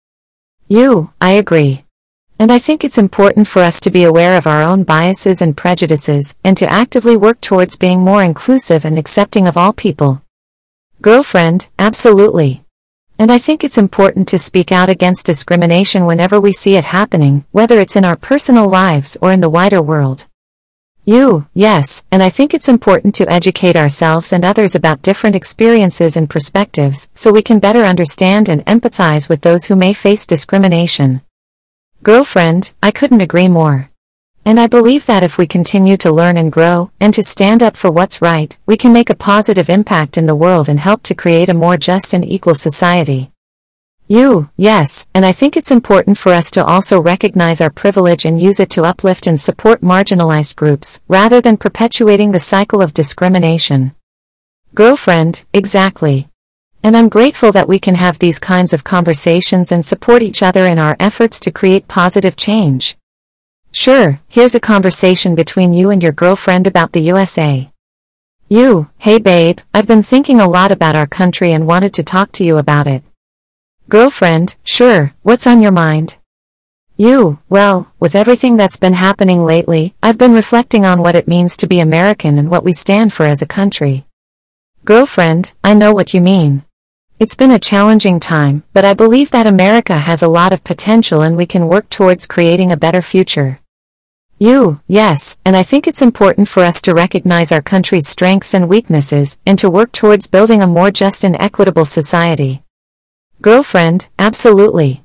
You, 0.74 1.12
I 1.22 1.34
agree. 1.34 1.86
And 2.40 2.52
I 2.52 2.58
think 2.58 2.84
it's 2.84 2.98
important 2.98 3.48
for 3.48 3.62
us 3.62 3.80
to 3.82 3.92
be 3.92 4.06
aware 4.06 4.36
of 4.36 4.48
our 4.48 4.64
own 4.64 4.84
biases 4.84 5.40
and 5.40 5.56
prejudices, 5.56 6.36
and 6.44 6.58
to 6.58 6.66
actively 6.68 7.16
work 7.16 7.40
towards 7.42 7.76
being 7.76 8.00
more 8.00 8.24
inclusive 8.24 8.84
and 8.84 8.98
accepting 8.98 9.48
of 9.48 9.56
all 9.56 9.72
people. 9.72 10.24
Girlfriend, 11.00 11.70
absolutely. 11.78 12.64
And 13.20 13.32
I 13.32 13.38
think 13.38 13.64
it's 13.64 13.78
important 13.78 14.28
to 14.30 14.40
speak 14.40 14.72
out 14.72 14.90
against 14.90 15.28
discrimination 15.28 16.08
whenever 16.08 16.42
we 16.42 16.52
see 16.52 16.76
it 16.76 16.86
happening, 16.86 17.46
whether 17.52 17.80
it's 17.80 17.96
in 17.96 18.04
our 18.04 18.16
personal 18.16 18.68
lives 18.68 19.16
or 19.22 19.32
in 19.32 19.42
the 19.42 19.52
wider 19.52 19.80
world. 19.80 20.26
You, 21.06 21.48
yes, 21.54 22.06
and 22.12 22.24
I 22.24 22.30
think 22.30 22.54
it's 22.54 22.70
important 22.70 23.14
to 23.16 23.30
educate 23.30 23.76
ourselves 23.76 24.32
and 24.32 24.46
others 24.46 24.74
about 24.74 25.02
different 25.02 25.36
experiences 25.36 26.16
and 26.16 26.30
perspectives 26.30 27.10
so 27.14 27.30
we 27.30 27.42
can 27.42 27.60
better 27.60 27.84
understand 27.84 28.48
and 28.48 28.66
empathize 28.66 29.28
with 29.28 29.42
those 29.42 29.66
who 29.66 29.76
may 29.76 29.92
face 29.92 30.26
discrimination. 30.26 31.22
Girlfriend, 32.04 32.72
I 32.82 32.92
couldn't 32.92 33.20
agree 33.20 33.50
more. 33.50 33.90
And 34.46 34.58
I 34.58 34.68
believe 34.68 35.06
that 35.08 35.24
if 35.24 35.38
we 35.38 35.46
continue 35.46 35.98
to 35.98 36.12
learn 36.12 36.38
and 36.38 36.50
grow, 36.50 36.92
and 37.02 37.14
to 37.16 37.24
stand 37.24 37.62
up 37.62 37.76
for 37.76 37.92
what's 37.92 38.22
right, 38.22 38.58
we 38.66 38.78
can 38.78 38.94
make 38.94 39.10
a 39.10 39.16
positive 39.16 39.70
impact 39.70 40.18
in 40.18 40.26
the 40.26 40.36
world 40.36 40.70
and 40.70 40.80
help 40.80 41.04
to 41.04 41.16
create 41.16 41.50
a 41.50 41.54
more 41.54 41.76
just 41.76 42.14
and 42.14 42.24
equal 42.24 42.56
society. 42.56 43.33
You, 44.14 44.52
yes, 44.58 45.08
and 45.16 45.26
I 45.26 45.32
think 45.32 45.58
it's 45.58 45.72
important 45.72 46.20
for 46.20 46.34
us 46.34 46.52
to 46.52 46.64
also 46.64 47.02
recognize 47.02 47.62
our 47.62 47.72
privilege 47.72 48.26
and 48.26 48.40
use 48.40 48.60
it 48.60 48.70
to 48.76 48.84
uplift 48.84 49.26
and 49.26 49.42
support 49.42 49.82
marginalized 49.82 50.56
groups, 50.56 51.02
rather 51.08 51.42
than 51.42 51.58
perpetuating 51.58 52.32
the 52.32 52.40
cycle 52.40 52.80
of 52.80 52.94
discrimination. 52.94 53.96
Girlfriend, 54.76 55.46
exactly. 55.52 56.30
And 56.84 56.96
I'm 56.96 57.10
grateful 57.10 57.52
that 57.54 57.68
we 57.68 57.80
can 57.80 57.96
have 57.96 58.20
these 58.20 58.38
kinds 58.38 58.72
of 58.72 58.84
conversations 58.84 59.72
and 59.72 59.84
support 59.84 60.22
each 60.22 60.44
other 60.44 60.68
in 60.68 60.78
our 60.78 60.96
efforts 61.00 61.40
to 61.40 61.52
create 61.52 61.88
positive 61.88 62.36
change. 62.36 62.96
Sure, 63.72 64.20
here's 64.28 64.54
a 64.54 64.60
conversation 64.60 65.34
between 65.34 65.74
you 65.74 65.90
and 65.90 66.04
your 66.04 66.12
girlfriend 66.12 66.68
about 66.68 66.92
the 66.92 67.02
USA. 67.02 67.72
You, 68.48 68.92
hey 69.00 69.18
babe, 69.18 69.58
I've 69.74 69.88
been 69.88 70.04
thinking 70.04 70.40
a 70.40 70.48
lot 70.48 70.72
about 70.72 70.96
our 70.96 71.08
country 71.08 71.52
and 71.52 71.66
wanted 71.66 71.96
to 71.96 72.04
talk 72.04 72.32
to 72.34 72.44
you 72.44 72.60
about 72.60 72.86
it. 72.86 73.04
Girlfriend, 73.94 74.56
sure, 74.64 75.14
what's 75.22 75.46
on 75.46 75.62
your 75.62 75.72
mind? 75.72 76.18
You, 76.98 77.38
well, 77.48 77.94
with 78.00 78.16
everything 78.16 78.58
that's 78.58 78.76
been 78.76 78.94
happening 78.94 79.46
lately, 79.46 79.94
I've 80.02 80.18
been 80.18 80.34
reflecting 80.34 80.84
on 80.84 81.04
what 81.04 81.14
it 81.14 81.28
means 81.28 81.56
to 81.58 81.68
be 81.68 81.80
American 81.80 82.40
and 82.40 82.50
what 82.50 82.64
we 82.64 82.74
stand 82.74 83.14
for 83.14 83.28
as 83.28 83.44
a 83.44 83.54
country. 83.60 84.08
Girlfriend, 84.84 85.54
I 85.64 85.76
know 85.76 85.94
what 85.94 86.12
you 86.12 86.22
mean. 86.22 86.64
It's 87.20 87.36
been 87.36 87.52
a 87.52 87.60
challenging 87.60 88.20
time, 88.20 88.64
but 88.74 88.84
I 88.84 88.96
believe 88.96 89.30
that 89.30 89.46
America 89.46 90.00
has 90.00 90.24
a 90.24 90.28
lot 90.28 90.54
of 90.54 90.64
potential 90.64 91.22
and 91.22 91.38
we 91.38 91.46
can 91.46 91.68
work 91.68 91.88
towards 91.92 92.26
creating 92.26 92.72
a 92.72 92.84
better 92.86 93.04
future. 93.04 93.60
You, 94.40 94.82
yes, 94.88 95.38
and 95.46 95.56
I 95.56 95.62
think 95.62 95.86
it's 95.86 96.02
important 96.02 96.50
for 96.50 96.64
us 96.64 96.82
to 96.82 96.96
recognize 96.96 97.52
our 97.52 97.62
country's 97.62 98.08
strengths 98.08 98.56
and 98.56 98.68
weaknesses, 98.68 99.38
and 99.46 99.60
to 99.60 99.70
work 99.70 99.92
towards 99.92 100.26
building 100.26 100.64
a 100.64 100.68
more 100.68 100.90
just 100.90 101.24
and 101.24 101.40
equitable 101.40 101.86
society. 101.86 102.63
Girlfriend, 103.44 104.08
absolutely. 104.18 105.04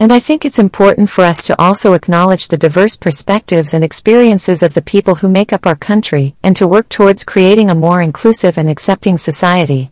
And 0.00 0.10
I 0.10 0.18
think 0.18 0.46
it's 0.46 0.58
important 0.58 1.10
for 1.10 1.22
us 1.22 1.42
to 1.42 1.60
also 1.60 1.92
acknowledge 1.92 2.48
the 2.48 2.56
diverse 2.56 2.96
perspectives 2.96 3.74
and 3.74 3.84
experiences 3.84 4.62
of 4.62 4.72
the 4.72 4.80
people 4.80 5.16
who 5.16 5.28
make 5.28 5.52
up 5.52 5.66
our 5.66 5.76
country, 5.76 6.34
and 6.42 6.56
to 6.56 6.66
work 6.66 6.88
towards 6.88 7.24
creating 7.24 7.68
a 7.68 7.74
more 7.74 8.00
inclusive 8.00 8.56
and 8.56 8.70
accepting 8.70 9.18
society. 9.18 9.90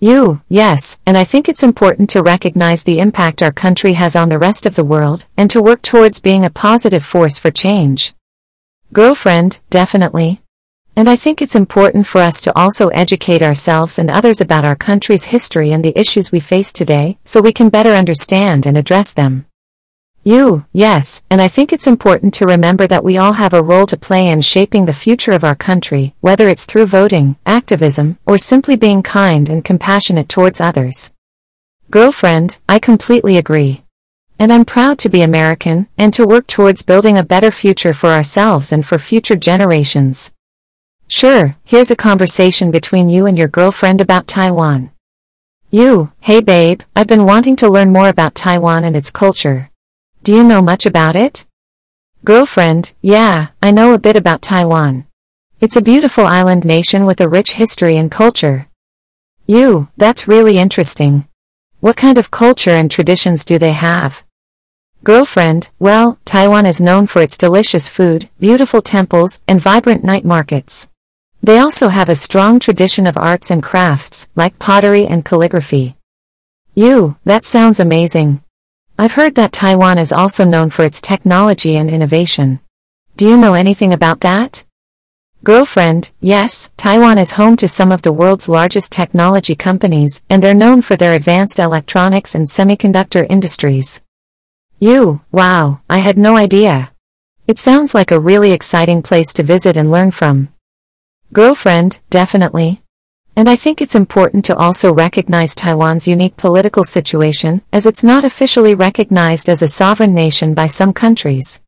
You, 0.00 0.42
yes, 0.48 0.98
and 1.06 1.16
I 1.16 1.22
think 1.22 1.48
it's 1.48 1.62
important 1.62 2.10
to 2.10 2.20
recognize 2.20 2.82
the 2.82 2.98
impact 2.98 3.44
our 3.44 3.52
country 3.52 3.92
has 3.92 4.16
on 4.16 4.28
the 4.28 4.40
rest 4.40 4.66
of 4.66 4.74
the 4.74 4.82
world, 4.82 5.28
and 5.36 5.48
to 5.52 5.62
work 5.62 5.82
towards 5.82 6.20
being 6.20 6.44
a 6.44 6.50
positive 6.50 7.04
force 7.04 7.38
for 7.38 7.52
change. 7.52 8.12
Girlfriend, 8.92 9.60
definitely. 9.70 10.43
And 10.96 11.10
I 11.10 11.16
think 11.16 11.42
it's 11.42 11.56
important 11.56 12.06
for 12.06 12.20
us 12.20 12.40
to 12.42 12.56
also 12.56 12.88
educate 12.88 13.42
ourselves 13.42 13.98
and 13.98 14.08
others 14.08 14.40
about 14.40 14.64
our 14.64 14.76
country's 14.76 15.24
history 15.24 15.72
and 15.72 15.84
the 15.84 15.98
issues 15.98 16.30
we 16.30 16.38
face 16.38 16.72
today, 16.72 17.18
so 17.24 17.40
we 17.40 17.52
can 17.52 17.68
better 17.68 17.90
understand 17.90 18.64
and 18.64 18.78
address 18.78 19.12
them. 19.12 19.46
You, 20.22 20.64
yes, 20.72 21.22
and 21.28 21.42
I 21.42 21.48
think 21.48 21.72
it's 21.72 21.86
important 21.86 22.32
to 22.34 22.46
remember 22.46 22.86
that 22.86 23.04
we 23.04 23.18
all 23.18 23.34
have 23.34 23.52
a 23.52 23.62
role 23.62 23.86
to 23.86 23.96
play 23.96 24.28
in 24.28 24.40
shaping 24.40 24.86
the 24.86 24.92
future 24.92 25.32
of 25.32 25.44
our 25.44 25.56
country, 25.56 26.14
whether 26.20 26.48
it's 26.48 26.64
through 26.64 26.86
voting, 26.86 27.36
activism, 27.44 28.16
or 28.24 28.38
simply 28.38 28.76
being 28.76 29.02
kind 29.02 29.50
and 29.50 29.64
compassionate 29.64 30.28
towards 30.28 30.60
others. 30.60 31.12
Girlfriend, 31.90 32.56
I 32.68 32.78
completely 32.78 33.36
agree. 33.36 33.82
And 34.38 34.52
I'm 34.52 34.64
proud 34.64 34.98
to 35.00 35.08
be 35.08 35.22
American, 35.22 35.88
and 35.98 36.14
to 36.14 36.26
work 36.26 36.46
towards 36.46 36.82
building 36.82 37.18
a 37.18 37.22
better 37.22 37.50
future 37.50 37.92
for 37.92 38.10
ourselves 38.10 38.72
and 38.72 38.86
for 38.86 38.98
future 38.98 39.36
generations. 39.36 40.32
Sure, 41.08 41.56
here's 41.64 41.90
a 41.90 41.96
conversation 41.96 42.70
between 42.70 43.08
you 43.08 43.26
and 43.26 43.36
your 43.36 43.48
girlfriend 43.48 44.00
about 44.00 44.26
Taiwan. 44.26 44.90
You, 45.70 46.12
hey 46.20 46.40
babe, 46.40 46.80
I've 46.96 47.06
been 47.06 47.26
wanting 47.26 47.56
to 47.56 47.68
learn 47.68 47.92
more 47.92 48.08
about 48.08 48.34
Taiwan 48.34 48.84
and 48.84 48.96
its 48.96 49.10
culture. 49.10 49.70
Do 50.22 50.34
you 50.34 50.42
know 50.42 50.62
much 50.62 50.86
about 50.86 51.14
it? 51.14 51.46
Girlfriend, 52.24 52.94
yeah, 53.02 53.48
I 53.62 53.70
know 53.70 53.92
a 53.92 53.98
bit 53.98 54.16
about 54.16 54.40
Taiwan. 54.40 55.06
It's 55.60 55.76
a 55.76 55.82
beautiful 55.82 56.24
island 56.24 56.64
nation 56.64 57.04
with 57.04 57.20
a 57.20 57.28
rich 57.28 57.52
history 57.52 57.98
and 57.98 58.10
culture. 58.10 58.68
You, 59.46 59.88
that's 59.98 60.26
really 60.26 60.58
interesting. 60.58 61.28
What 61.80 61.98
kind 61.98 62.16
of 62.16 62.30
culture 62.30 62.70
and 62.70 62.90
traditions 62.90 63.44
do 63.44 63.58
they 63.58 63.72
have? 63.72 64.24
Girlfriend, 65.02 65.68
well, 65.78 66.18
Taiwan 66.24 66.64
is 66.64 66.80
known 66.80 67.06
for 67.06 67.20
its 67.20 67.36
delicious 67.36 67.90
food, 67.90 68.30
beautiful 68.40 68.80
temples, 68.80 69.42
and 69.46 69.60
vibrant 69.60 70.02
night 70.02 70.24
markets. 70.24 70.88
They 71.44 71.58
also 71.58 71.88
have 71.88 72.08
a 72.08 72.14
strong 72.14 72.58
tradition 72.58 73.06
of 73.06 73.18
arts 73.18 73.50
and 73.50 73.62
crafts, 73.62 74.30
like 74.34 74.58
pottery 74.58 75.06
and 75.06 75.22
calligraphy. 75.22 75.94
You, 76.74 77.18
that 77.24 77.44
sounds 77.44 77.78
amazing. 77.78 78.42
I've 78.98 79.12
heard 79.12 79.34
that 79.34 79.52
Taiwan 79.52 79.98
is 79.98 80.10
also 80.10 80.46
known 80.46 80.70
for 80.70 80.86
its 80.86 81.02
technology 81.02 81.76
and 81.76 81.90
innovation. 81.90 82.60
Do 83.18 83.28
you 83.28 83.36
know 83.36 83.52
anything 83.52 83.92
about 83.92 84.20
that? 84.20 84.64
Girlfriend, 85.42 86.12
yes, 86.18 86.70
Taiwan 86.78 87.18
is 87.18 87.32
home 87.32 87.56
to 87.58 87.68
some 87.68 87.92
of 87.92 88.00
the 88.00 88.12
world's 88.20 88.48
largest 88.48 88.90
technology 88.90 89.54
companies, 89.54 90.22
and 90.30 90.42
they're 90.42 90.54
known 90.54 90.80
for 90.80 90.96
their 90.96 91.12
advanced 91.12 91.58
electronics 91.58 92.34
and 92.34 92.46
semiconductor 92.46 93.26
industries. 93.28 94.00
You, 94.80 95.20
wow, 95.30 95.82
I 95.90 95.98
had 95.98 96.16
no 96.16 96.38
idea. 96.38 96.92
It 97.46 97.58
sounds 97.58 97.94
like 97.94 98.12
a 98.12 98.18
really 98.18 98.52
exciting 98.52 99.02
place 99.02 99.34
to 99.34 99.42
visit 99.42 99.76
and 99.76 99.90
learn 99.90 100.10
from. 100.10 100.53
Girlfriend, 101.34 101.98
definitely. 102.10 102.80
And 103.34 103.48
I 103.48 103.56
think 103.56 103.82
it's 103.82 103.96
important 103.96 104.44
to 104.44 104.54
also 104.54 104.94
recognize 104.94 105.56
Taiwan's 105.56 106.06
unique 106.06 106.36
political 106.36 106.84
situation, 106.84 107.60
as 107.72 107.86
it's 107.86 108.04
not 108.04 108.24
officially 108.24 108.76
recognized 108.76 109.48
as 109.48 109.60
a 109.60 109.66
sovereign 109.66 110.14
nation 110.14 110.54
by 110.54 110.68
some 110.68 110.92
countries. 110.92 111.60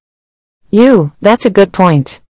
You, 0.70 1.14
that's 1.20 1.46
a 1.46 1.50
good 1.50 1.72
point. 1.72 2.20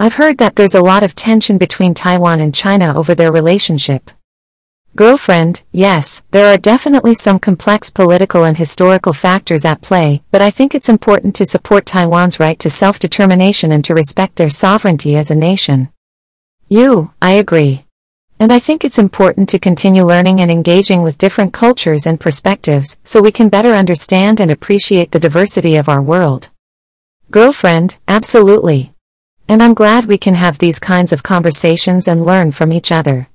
I've 0.00 0.16
heard 0.16 0.38
that 0.38 0.56
there's 0.56 0.74
a 0.74 0.82
lot 0.82 1.04
of 1.04 1.14
tension 1.14 1.58
between 1.58 1.94
Taiwan 1.94 2.40
and 2.40 2.52
China 2.52 2.98
over 2.98 3.14
their 3.14 3.30
relationship. 3.30 4.10
Girlfriend, 4.96 5.62
yes, 5.70 6.24
there 6.32 6.52
are 6.52 6.58
definitely 6.58 7.14
some 7.14 7.38
complex 7.38 7.90
political 7.90 8.42
and 8.42 8.56
historical 8.56 9.12
factors 9.12 9.64
at 9.64 9.80
play, 9.80 10.24
but 10.32 10.42
I 10.42 10.50
think 10.50 10.74
it's 10.74 10.88
important 10.88 11.36
to 11.36 11.46
support 11.46 11.86
Taiwan's 11.86 12.40
right 12.40 12.58
to 12.58 12.68
self-determination 12.68 13.70
and 13.70 13.84
to 13.84 13.94
respect 13.94 14.34
their 14.34 14.50
sovereignty 14.50 15.14
as 15.16 15.30
a 15.30 15.36
nation. 15.36 15.90
You, 16.72 17.12
I 17.20 17.32
agree. 17.32 17.84
And 18.38 18.52
I 18.52 18.60
think 18.60 18.84
it's 18.84 19.00
important 19.00 19.48
to 19.48 19.58
continue 19.58 20.04
learning 20.04 20.40
and 20.40 20.52
engaging 20.52 21.02
with 21.02 21.18
different 21.18 21.52
cultures 21.52 22.06
and 22.06 22.20
perspectives 22.20 22.96
so 23.02 23.20
we 23.20 23.32
can 23.32 23.48
better 23.48 23.72
understand 23.72 24.38
and 24.38 24.52
appreciate 24.52 25.10
the 25.10 25.18
diversity 25.18 25.74
of 25.74 25.88
our 25.88 26.00
world. 26.00 26.48
Girlfriend, 27.32 27.98
absolutely. 28.06 28.92
And 29.48 29.60
I'm 29.60 29.74
glad 29.74 30.04
we 30.04 30.16
can 30.16 30.36
have 30.36 30.58
these 30.58 30.78
kinds 30.78 31.12
of 31.12 31.24
conversations 31.24 32.06
and 32.06 32.24
learn 32.24 32.52
from 32.52 32.72
each 32.72 32.92
other. 32.92 33.28